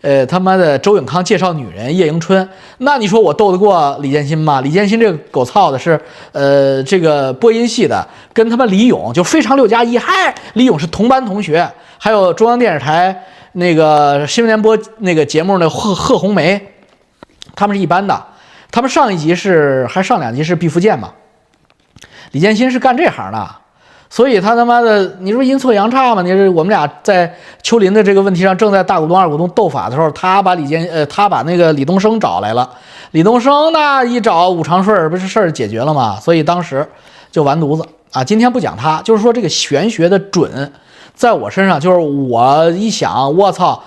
[0.00, 2.48] 呃他妈的周永康介绍女人叶迎春。
[2.78, 4.62] 那你说我斗得过李建新吗？
[4.62, 6.00] 李建新这个狗操的是，
[6.32, 13.14] 呃这个播音系的，跟他妈李勇就非常六加一，嗨，李勇是同班同学，还有中央电视台
[13.52, 16.58] 那个新闻联播那个节目的贺贺红梅。
[17.58, 18.16] 他们是一般的，
[18.70, 21.10] 他们上一集是还上两集是毕福剑嘛？
[22.30, 23.50] 李建新是干这行的，
[24.08, 26.22] 所以他他妈的，你说阴错阳差嘛？
[26.22, 32.70] 你是我们俩在秋林的这个问题上正在大股东二股东斗法的时候，他把李建呃，他把那个李东升找来了。
[33.10, 36.16] 李东升那一找武长顺，不是事儿解决了吗？
[36.20, 36.88] 所以当时
[37.32, 38.22] 就完犊子啊！
[38.22, 40.72] 今天不讲他，就是说这个玄学的准，
[41.12, 43.82] 在我身上就是我一想，我操！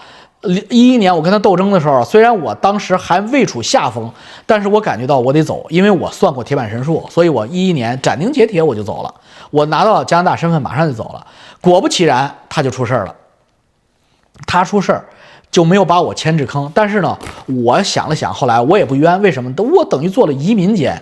[0.70, 4.12] 一一年我跟他斗争的时候，虽然我当时还未处下风，
[4.46, 9.14] 但是我感觉到我得走，因为我算过铁板神术，所以我一一年斩钉截铁我就走了。
[9.52, 11.28] 我拿到加拿大身份，马上就走了。
[11.62, 13.16] 果不其然，他就出事儿了。
[14.48, 15.06] 他出事儿
[15.52, 19.54] 就没有把我牵制坑，但是呢，我想了想，后来我也不冤，为什么？
[19.58, 21.00] 我等于做了移民监。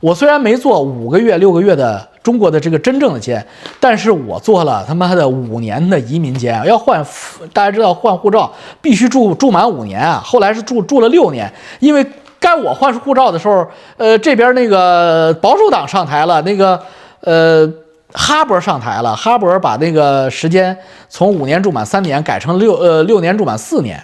[0.00, 3.44] 我虽然没做五个月、六个月的中国的这个真正的监，
[3.78, 6.62] 但是我做了他妈的五年的移民监。
[6.64, 7.04] 要换，
[7.52, 10.20] 大家知道换护照必须住住满五年啊。
[10.24, 12.06] 后来是住住了六年，因为
[12.38, 16.80] 该我换护照的时候，呃，这边那个保守党上台了，那个
[17.20, 17.70] 呃。
[18.12, 20.76] 哈勃上台了，哈勃把那个时间
[21.08, 24.02] 从五年住满三年改成六呃六年住满四年。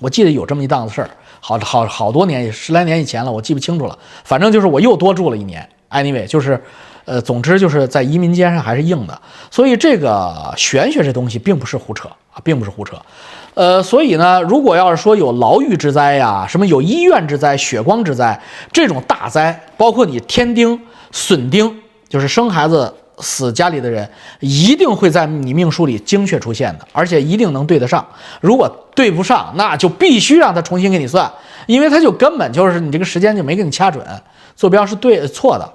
[0.00, 3.98] 我记得有这么一档子事儿，好好好多年，十来年以前了，我记不清楚了。
[4.24, 5.68] 反正就是我又多住了一年。
[5.90, 6.60] Anyway，就是
[7.04, 9.20] 呃，总之就是在移民间上还是硬的。
[9.50, 12.96] 所以这个玄学这东西并不是胡扯啊，并不是胡扯。
[13.54, 18.40] 呃，所以呢，如果要是说有牢狱之灾呀，什么有医院之灾、血光之灾
[18.72, 21.76] 这种大灾，包括你天丁、损丁。
[22.08, 24.08] 就是生孩子死家里的人，
[24.40, 28.04] 一定会在你命数里精确出现的，而且一定能对得上。
[28.40, 31.30] 如果对不上，那就必须让他重新给你算，
[31.66, 34.04] 因为他就根本就是你这个时间就没给你掐准，
[34.56, 35.72] 坐标是对错的。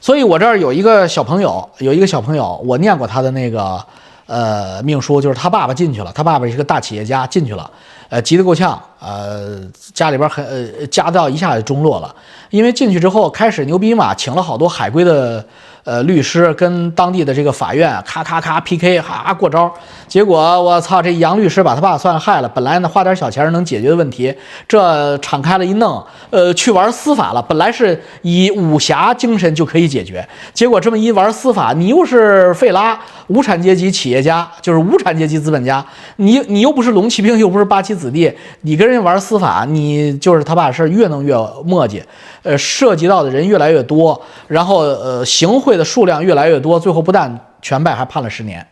[0.00, 3.78] 所以我这儿有一个小朋友，有一个小朋友，我念过他的那个
[4.26, 7.70] 呃命书，就是他爸爸进去了，他爸爸是个大企业家进去了。
[8.08, 9.60] 呃，急得够呛，呃，
[9.94, 12.12] 家里边很呃，家道一下就中落了，
[12.50, 15.44] 因为进去之后开始牛逼嘛，请了好多海归的。
[15.84, 19.72] 呃，律师跟当地的这个法院咔咔咔 PK，哈过招，
[20.06, 22.48] 结果我操，这杨律师把他爸算害了。
[22.48, 24.34] 本来呢花点小钱能解决的问题，
[24.68, 27.40] 这敞开了一弄，呃，去玩司法了。
[27.42, 32.98] 本来是以武侠精神就可以解决，结果这么一玩司法，你又是费拉
[33.30, 35.84] 无产阶级企业家，就是无产阶级资本家，
[36.16, 42.02] 你你又不是龙骑兵，又不是八旗子弟，你跟人玩司法，你就是他把事儿越弄越磨叽，
[42.42, 45.80] 呃，涉及到的人越来越多，然后呃，行贿。
[45.80, 48.66] 的数量越来越多，最后不但全败，还判了十年。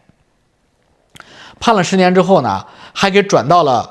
[1.58, 3.90] 判了十年之后呢，还给转到了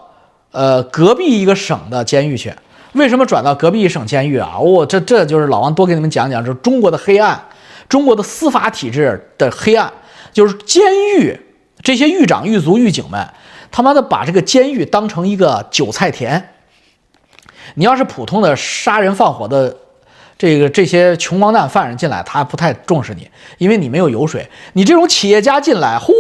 [0.52, 2.54] 呃隔壁一个省的监狱去。
[2.94, 4.60] 为什么转到隔壁一省监狱啊？
[4.60, 7.42] 我这这就是老王多给你们讲讲，就是中国的黑暗，
[7.90, 9.92] 中国的司法体制的黑暗，
[10.38, 10.84] 就是监
[11.16, 11.36] 狱
[11.82, 13.28] 这些狱长、狱卒、狱警们，
[13.72, 16.54] 他妈的把这个监狱当成一个韭菜田。
[17.74, 19.76] 你要是普通的杀人放火的。
[20.38, 24.48] 这个这些穷光蛋犯人进来，他不太重视你，因为你没有油水。
[24.74, 26.12] 你这种企业家进来，嚯，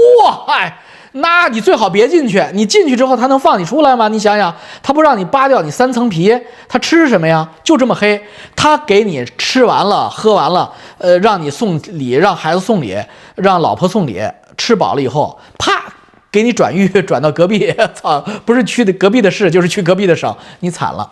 [0.47, 0.79] 嗨，
[1.21, 2.43] 那你最好别进去。
[2.53, 4.07] 你进去之后，他能放你出来吗？
[4.07, 7.49] 你想想，他不让你扒掉你三层皮，他吃什么呀？
[7.63, 8.21] 就这么黑。
[8.55, 12.97] 他给你吃完了，喝完了，呃，让你送礼，让孩子送礼，
[13.35, 14.21] 让老婆送礼，
[14.57, 15.83] 吃饱了以后，啪，
[16.31, 17.75] 给你转狱，转到隔壁。
[17.93, 21.11] 操，不是去的隔壁的市，就是去隔壁的省，你惨了。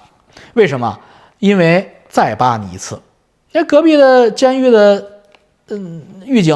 [0.54, 1.00] 为什么？
[1.40, 1.92] 因为。
[2.08, 2.98] 再扒你一次，
[3.52, 5.06] 那隔壁的监狱的，
[5.70, 6.56] 嗯，狱警、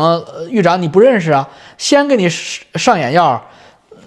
[0.49, 1.47] 狱长你不认识啊？
[1.77, 3.43] 先给你上上眼药，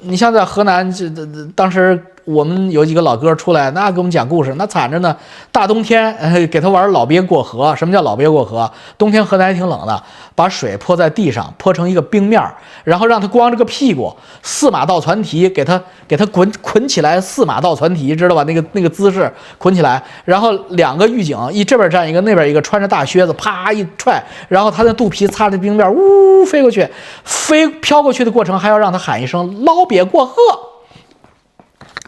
[0.03, 2.03] 你像在河南，这这当时。
[2.25, 5.17] 我们有几个老哥出来，那给我们讲故事，那惨着呢。
[5.51, 6.17] 大冬天，
[6.51, 7.75] 给他玩老鳖过河。
[7.77, 8.71] 什么叫老鳖过河？
[8.97, 10.03] 冬天河南还挺冷的，
[10.35, 12.55] 把水泼在地上，泼成一个冰面儿，
[12.85, 18.43] 然后让他光着个屁股，四马倒船蹄，给他给他捆捆起来，四马倒船蹄，知道吧？
[18.45, 26.89] 那个那个姿势捆起来，然后两个狱警一这边站一个，那边一个，穿着大靴子，啪一踹，然后他的肚皮擦着冰面，呜飞过去，
[27.25, 30.35] 飞飘过去的过程还要让他喊一声“老鳖过河”。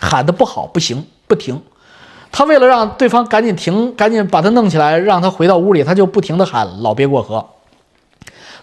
[0.01, 1.61] 喊的不好，不行，不停。
[2.33, 7.47] 他为了让对方赶紧停，赶紧把他弄起来，让他回到屋里，他就不停的喊“老鳖过河”。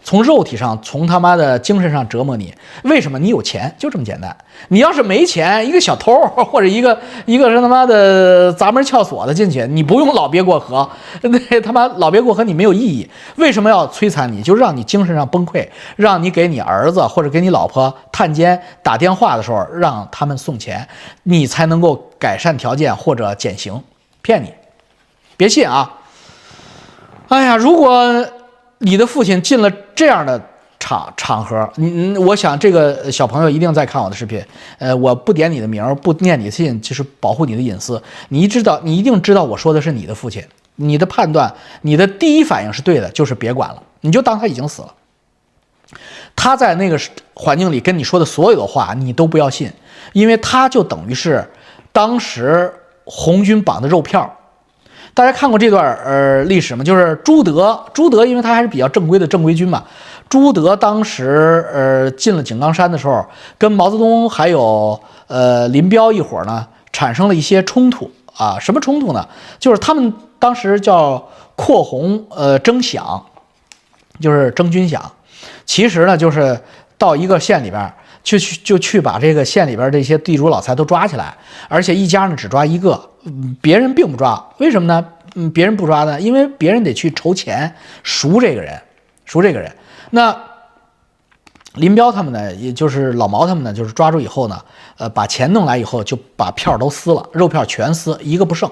[0.04, 2.54] 从肉体上，从他妈的精神上折磨你。
[2.84, 3.20] 为什么？
[3.20, 4.36] 你有钱，就这么简单。
[4.70, 10.90] 你要是没钱，一个小偷或者一个一个是他妈的砸门撬锁的进去，你不用老鳖过河，
[11.22, 13.08] 那他妈老鳖过河你没有意义。
[13.36, 14.42] 为什么要摧残你？
[14.42, 20.88] 就让你精神上崩溃，让你给你儿子或者给你老婆探监打电话的时候让他们送钱，
[21.24, 23.82] 你才能够改善条件或者减刑。
[24.24, 24.52] 骗你，
[25.38, 25.94] 别信啊！
[27.28, 28.26] 哎呀，如果。
[28.84, 30.42] 你的父亲进了这样的
[30.80, 34.44] 场场合，你，我想这个小朋友一定在看我的视频。
[34.80, 38.02] 呃，我不点你的名，不念你的信，就是保护你的隐私。
[38.30, 40.44] 你知道，你一定知道我说的是你的父亲。
[40.78, 44.92] 你的判断，你的第一反应是对的，就是别管了，你就当他已经死了。
[46.36, 47.00] 他在那个
[47.36, 49.72] 环境里跟你说的所有的话，你都不要信，
[50.14, 51.48] 因为他就等于是
[51.92, 52.74] 当时
[53.04, 54.36] 红军绑的肉票。
[55.14, 56.84] 大家看过这段呃历史吗？
[56.84, 59.84] 就是朱德，朱德因为他还是比较正规的正规军嘛。
[60.30, 63.26] 朱德当时呃进了井冈山的时候，
[63.58, 68.58] 跟毛泽东还有呃林彪一伙呢产生了一些冲突啊。
[68.60, 69.28] 什么冲突呢？
[69.60, 71.22] 就是他们当时叫
[71.56, 73.22] 扩红呃征饷，
[74.22, 75.00] 就是征军饷。
[75.66, 76.58] 其实呢，就是
[76.98, 77.94] 到一个县里边。
[78.24, 81.36] 就去就去把这个县里边这些地主老财都抓起来，
[81.68, 83.10] 而且一家呢只抓一个，
[83.62, 84.44] 别人并不抓。
[84.60, 85.06] 为什么呢？
[85.36, 86.22] 嗯，别人不抓呢？
[86.22, 88.80] 因为别人得去筹钱赎这个人，
[89.26, 89.76] 赎这个人。
[90.12, 90.38] 那
[91.76, 94.62] 林彪他们呢，也就是老毛他们呢，就是抓住以后呢，
[94.98, 98.70] 呃，把钱弄来以后，就把票都撕了，肉票全撕，一个不剩。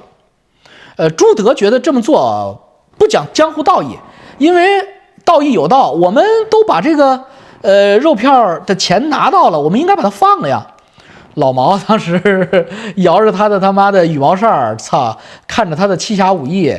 [0.96, 2.62] 呃，朱德觉得这么做
[2.98, 3.98] 不讲江湖道义，
[4.38, 4.86] 因为
[5.26, 7.26] 道义有道，我们都把这个。
[7.62, 10.66] 呃，肉票的钱拿到了，我们应该把它放了呀。
[11.36, 16.76] 老毛当时 摇着他的他妈的羽毛扇，操，看着他的七侠五义，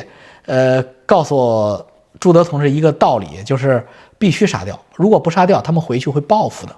[0.46, 1.84] 呃，告诉
[2.18, 3.86] 朱德同志一个道理，就是
[4.18, 6.74] 必须杀掉，如果不杀掉，他们回去会报复的。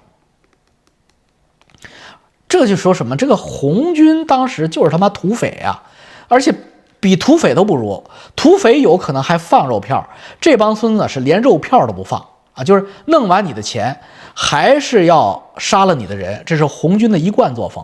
[2.47, 3.17] 这就说什么？
[3.17, 5.83] 这个红军当时就是他妈土匪啊，
[6.27, 6.53] 而且
[6.99, 8.03] 比土匪都不如，
[8.35, 10.07] 土匪有可能还放肉票，
[10.39, 12.23] 这帮孙子是连肉票都不放。
[12.53, 13.97] 啊，就是弄完你的钱，
[14.33, 17.83] 还是要杀了你的人，这是红军的一贯作风。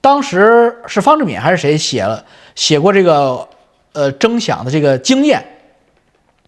[0.00, 3.46] 当时是方志敏还是谁写了写过这个
[3.92, 5.44] 呃征饷的这个经验？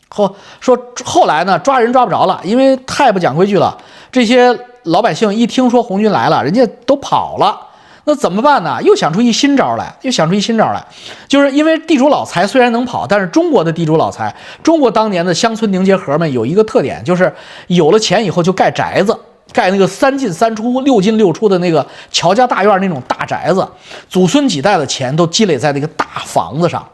[0.08, 3.76] 后说后来呢抓人抓不着了，因为太不讲规矩了。
[4.10, 7.68] 这些老百姓一听说红军来了，人家都跑了。
[8.04, 8.78] 那怎么办呢？
[8.82, 10.82] 又想出一新招来，又想出一新招来，
[11.28, 17.32] 就是因为地主老财虽然能跑，但是中国的地主老财，中国当年的乡村凝结核们有一个特点，就是
[17.66, 19.16] 有了钱以后就盖宅子，
[19.52, 23.68] 盖那个三进三出、六进六出的那个乔家大院那种大宅子，
[24.08, 26.84] 祖孙几代的钱都积累在那个大房子上。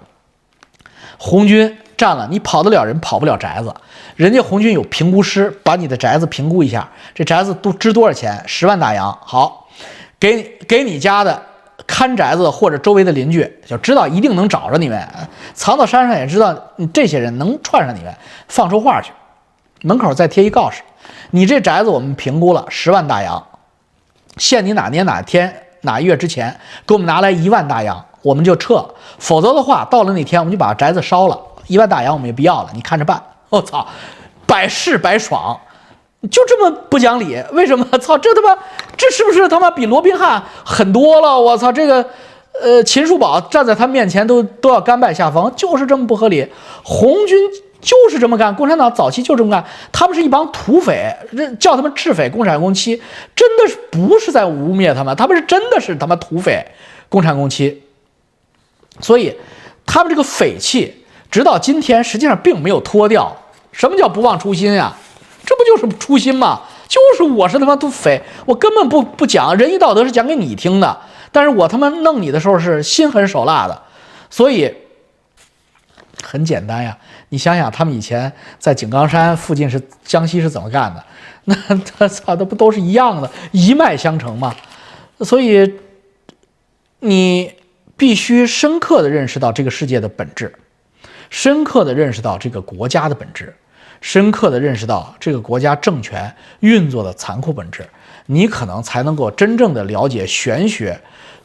[1.17, 3.73] 红军占了，你跑得了人，跑不了宅子。
[4.17, 8.43] 人家红军有评估师，把你的宅子评估一下，这宅子都值多少钱？
[8.47, 9.17] 十万大洋。
[9.23, 9.66] 好。
[10.19, 11.41] 给给你家的
[11.87, 15.07] 看宅子或者周围的邻居就知道一定能找着你们，
[15.55, 16.57] 藏到山上也知道
[16.93, 18.15] 这些人能串上你们，
[18.49, 19.13] 放出话去，
[19.83, 20.83] 门口再贴一告示，
[21.31, 23.47] 你这宅子我们评估了十万大洋，
[24.39, 28.85] 限你哪年哪天哪月之前给我们拿来一万大洋，我们就撤，
[29.19, 33.23] 否则的话到了那天我们就把宅子烧了，一万大洋我们也不要了，你看着办。
[33.49, 33.87] 我操，
[34.47, 35.57] 百试百爽。
[36.31, 37.43] 就这么不讲理？
[37.53, 37.87] 为什么？
[37.99, 38.59] 操，这他妈，
[38.97, 41.41] 这是不是他妈比罗宾汉狠多了？
[41.41, 42.05] 我操，这个，
[42.61, 46.47] 呃，秦叔宝站在他面前都都要甘拜下风，就是这么不合理。
[46.83, 47.39] 红军
[47.81, 49.65] 就是这么干，共产党早期就这么干。
[49.93, 51.15] 他们是一帮土匪，
[51.61, 53.01] 叫他们赤匪、共产共妻，
[53.35, 55.15] 真的是不是在污蔑他们？
[55.15, 56.67] 他们是真的是他妈土匪、
[57.09, 57.83] 共产共妻。
[59.01, 59.37] 所以，
[59.85, 63.37] 他们这个匪气，直到今天实际上并没有脱掉。
[63.71, 64.97] 什么叫不忘初心呀？
[65.47, 66.63] 这不就是初心吗？
[66.89, 70.99] 就是我是他妈土匪，我根本不不讲仁义道德，是讲给你听的。
[71.31, 73.83] 但是我他妈弄你的时候是心狠手辣的，
[74.29, 74.75] 所以
[76.23, 76.99] 很简单呀。
[77.29, 81.05] 你想想，他们以前在井冈山附近是江西是怎么干的？
[81.45, 81.55] 那
[81.97, 84.55] 他操，那不都是一样的，一脉相承吗？
[85.21, 85.75] 所以
[87.01, 87.53] 你
[87.97, 90.53] 必须深刻的认识到这个世界的本质，
[91.31, 93.55] 深刻的认识到这个国家的本质。
[94.01, 97.87] 深刻地认识到这个国家政权运作的残酷本质，
[98.27, 101.01] 你可能才能够真正的了解玄学，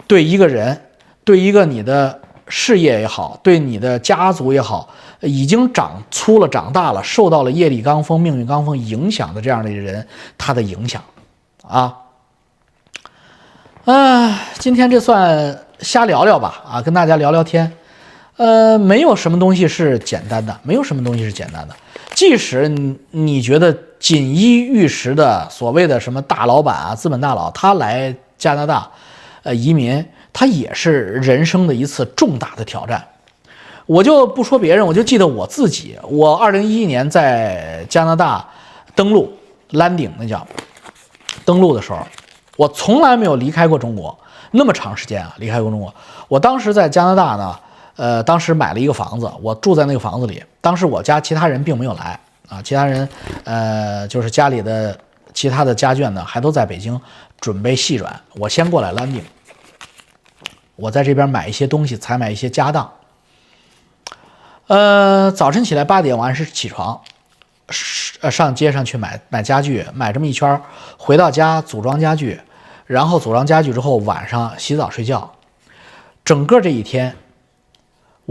[0.08, 0.80] 对一个人，
[1.24, 4.90] 对一个你的事业也好，对你的家族也好，
[5.22, 10.06] 已经长粗了、长大了，受到了业力罡风、命运罡风影响的这样的人，
[10.38, 11.02] 他的影响，
[11.66, 11.96] 啊，
[13.86, 17.72] 啊，今天这算瞎聊聊吧，啊，跟大家聊聊天，
[18.36, 21.76] 呃，没有什么东西是简单的，没有什么东西是简单的。
[22.22, 22.70] 即使
[23.10, 28.88] 你觉得锦衣玉食的所谓的什么大老板啊、资本大佬，他来加拿大，
[29.42, 33.04] 呃，移民，他也是人生的一次重大的挑战。
[33.88, 38.48] 我就不说别人，我就记得我自己，我二零一一年在加拿大
[38.94, 39.36] 登陆
[39.72, 40.46] landing 那叫
[41.44, 42.06] 登陆的时候，
[42.56, 44.16] 我从来没有离开过中国
[44.52, 45.92] 那么长时间啊，离开过中国。
[46.28, 47.60] 我当时在加拿大呢。
[48.02, 50.44] 呃，当时买了一个房子，我住在那个房子里。
[50.60, 53.08] 当时我家其他人并没有来啊，其他人，
[53.44, 55.00] 呃，就是家里的
[55.36, 57.00] 其他的家眷呢，还都在北京
[57.40, 58.20] 准备细软。
[58.38, 59.22] 我先过来 landing，
[60.76, 62.92] 我在这边买一些东西，采买一些家当。
[64.66, 67.00] 呃，早晨起来八点，我按时起床，
[67.70, 70.60] 上上街上去买买家具，买这么一圈，
[70.98, 72.42] 回到家组装家具，
[72.88, 75.32] 然后组装家具之后，晚上洗澡睡觉，
[76.26, 77.16] 整个这一天。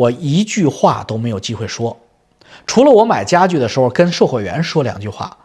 [0.00, 1.94] 我一句话都没有机会说，
[2.66, 5.36] 除了我买家具的时候跟售货员说两句话，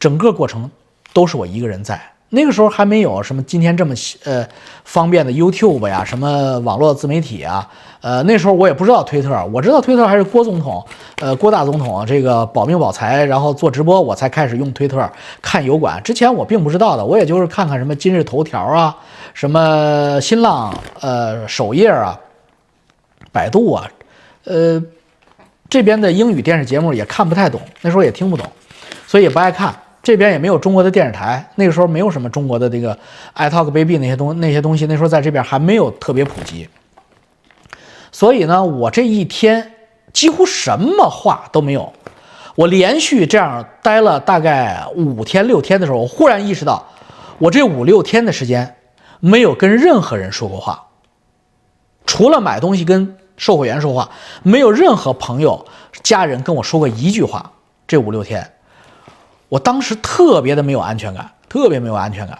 [0.00, 0.68] 整个过程
[1.12, 2.00] 都是我一个人在。
[2.30, 3.94] 那个时候还没有什么今天这么
[4.24, 4.44] 呃
[4.84, 7.68] 方便的 YouTube 呀，什么网络自媒体啊，
[8.00, 10.84] 呃那时候我也不知道推特，我知道推特还是郭总统，
[11.20, 15.08] 呃郭大总统这个保命保财，然后做直播我才开始用推特
[15.40, 18.96] 看油管，之前我并不知道的，我也就是看看什么今日头条啊，
[19.34, 22.18] 什么新浪呃首页啊，
[23.32, 23.88] 百度啊，
[24.44, 24.82] 呃
[25.68, 28.46] 这边的英语电视节目也看不太懂，那时候也听不懂，
[29.06, 29.74] 所以也不爱看。
[30.02, 32.98] 这边也没有中国的电视台，那个时候没有什么中国的这个
[33.36, 36.66] iTalk Baby 那些东那些东西，那时候在这边还没有特别普及。
[38.10, 39.72] 所以呢，我这一天
[40.12, 41.92] 几乎什么话都没有。
[42.56, 46.88] 我连续这样待了大概五天六天的时候，我忽然意识到，
[47.36, 48.76] 我这五六天的时间
[49.20, 50.86] 没有跟任何人说过话，
[52.06, 54.10] 除了买东西跟售货员说话，
[54.42, 55.66] 没有任何朋友
[56.02, 57.50] 家人跟我说过一句话。
[57.88, 58.52] 这五六天。
[59.48, 62.38] 我当时特别的没有安全感，特别没有安全感。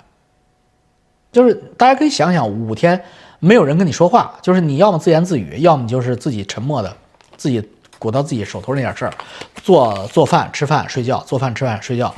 [1.32, 3.02] 就是大家可以想想，五天
[3.38, 6.94] 没有人跟你说话，就是你要么自言自语，要么就是自己沉默的，
[7.38, 7.66] 自己
[7.98, 9.14] 鼓捣自己手头那点事儿，
[9.62, 12.14] 做做饭、吃饭、睡觉，做饭、吃饭、睡觉。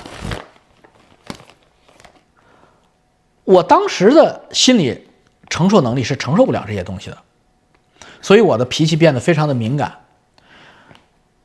[3.44, 5.08] 我当时的心理
[5.48, 7.18] 承受能力是承受不了这些东西的，
[8.22, 9.92] 所以我的脾气变得非常的敏感。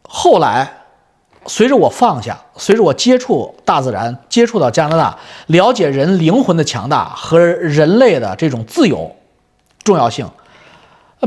[0.03, 0.73] 后来。
[1.49, 9.15] 随着我放下，随着我接触大自然，接触到加拿大，了解人灵魂的强大和人类的这种自由
[9.81, 10.29] 重要性，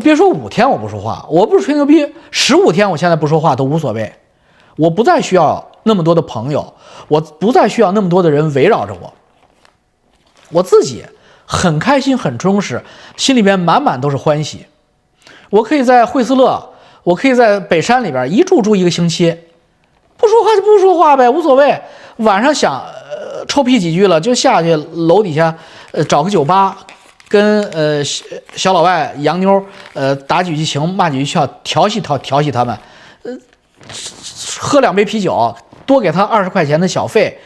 [0.03, 4.13] 别说五天我不说话，我不是吹牛逼，十五天我现在不说话都无所谓，
[4.77, 6.75] 我不再需要那么多的朋友，
[7.09, 9.15] 我不再需要那么多的人围绕着我，
[10.51, 11.03] 我自己
[11.47, 12.85] 很开心，很充实，
[13.17, 14.67] 心里边满满都是欢喜，
[15.51, 16.71] 我可以在惠斯勒，
[17.03, 19.37] 我可以在北山里边一住住一个星期。
[20.17, 21.81] 不说话就不说话呗，无所谓。
[22.19, 25.55] 晚上想呃臭屁几句了，就下去楼底下，
[25.93, 26.77] 呃找个酒吧，
[27.29, 28.25] 跟呃小
[28.55, 32.79] 小老外洋妞呃打几句情，骂几句笑，调戏调调戏他们，
[33.23, 33.33] 呃
[34.59, 35.55] 喝两杯啤酒，
[35.87, 37.39] 多给他二十块钱的小费。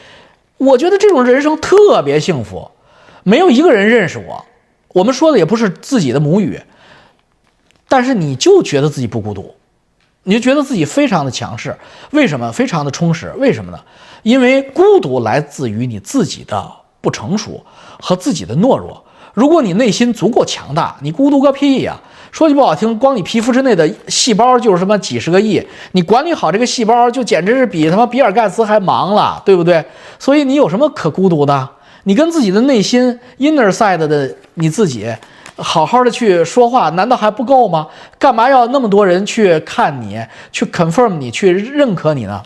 [0.56, 2.68] 我觉得这种人生特别幸福，
[3.22, 4.44] 没有一个人认识我，
[4.92, 6.60] 我们说的也不是自己的母语，
[7.94, 9.54] 但是你就觉得自己不孤独。
[10.24, 11.76] 你就觉得自己非常的强势，
[12.10, 12.50] 为什么？
[12.50, 13.78] 非常的充实，为什么呢？
[14.24, 16.68] 因为孤独来自于你自己的
[17.00, 17.64] 不成熟
[18.00, 19.04] 和自己的懦弱。
[19.32, 21.96] 如果你内心足够强大，你孤独个屁呀！
[22.32, 29.84] 说句不好听，光你皮肤之内的细胞就是什么几十个亿，你管理好这个细胞，就简直是比他妈比尔盖茨还忙了，对不对？
[30.18, 31.68] 所以你有什么可孤独的？
[32.02, 35.14] 你跟自己的内心 inner side 的你自己。
[35.56, 37.86] 好好的去说话，难道还不够吗？
[38.18, 42.42] 干嘛要那么多人去看你，去 confirm 你，去认可你呢？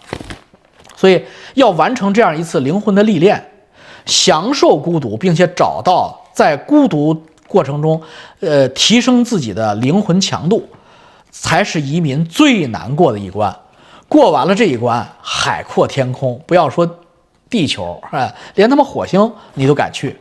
[0.94, 3.42] 所以要完成这样一次灵魂的历练，
[4.04, 8.02] 享受孤独，并且找到在孤独过程中，
[8.40, 10.68] 呃，提升自己的灵魂强度，
[11.30, 13.54] 才是移民最难过的一关。
[14.08, 16.38] 过完了这一关，海阔天空。
[16.46, 16.88] 不要说
[17.48, 20.14] 地球，哎，连他妈火星你都敢去。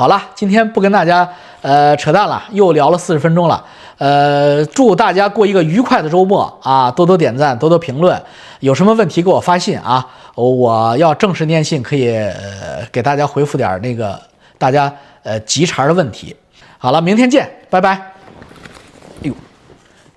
[0.00, 1.28] 好了，今天不跟大家
[1.60, 3.62] 呃扯淡了，又聊了四十分钟了。
[3.98, 6.90] 呃，祝大家过一个愉快的周末啊！
[6.90, 8.18] 多多点赞，多多评论，
[8.60, 10.02] 有什么问题给我发信啊！
[10.34, 14.18] 我要正式念信，可以呃给大家回复点那个
[14.56, 14.90] 大家
[15.22, 16.34] 呃急茬的问题。
[16.78, 17.90] 好了，明天见，拜拜。
[17.90, 19.34] 哎呦，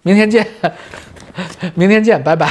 [0.03, 0.47] 明天见，
[1.75, 2.49] 明天见，拜拜。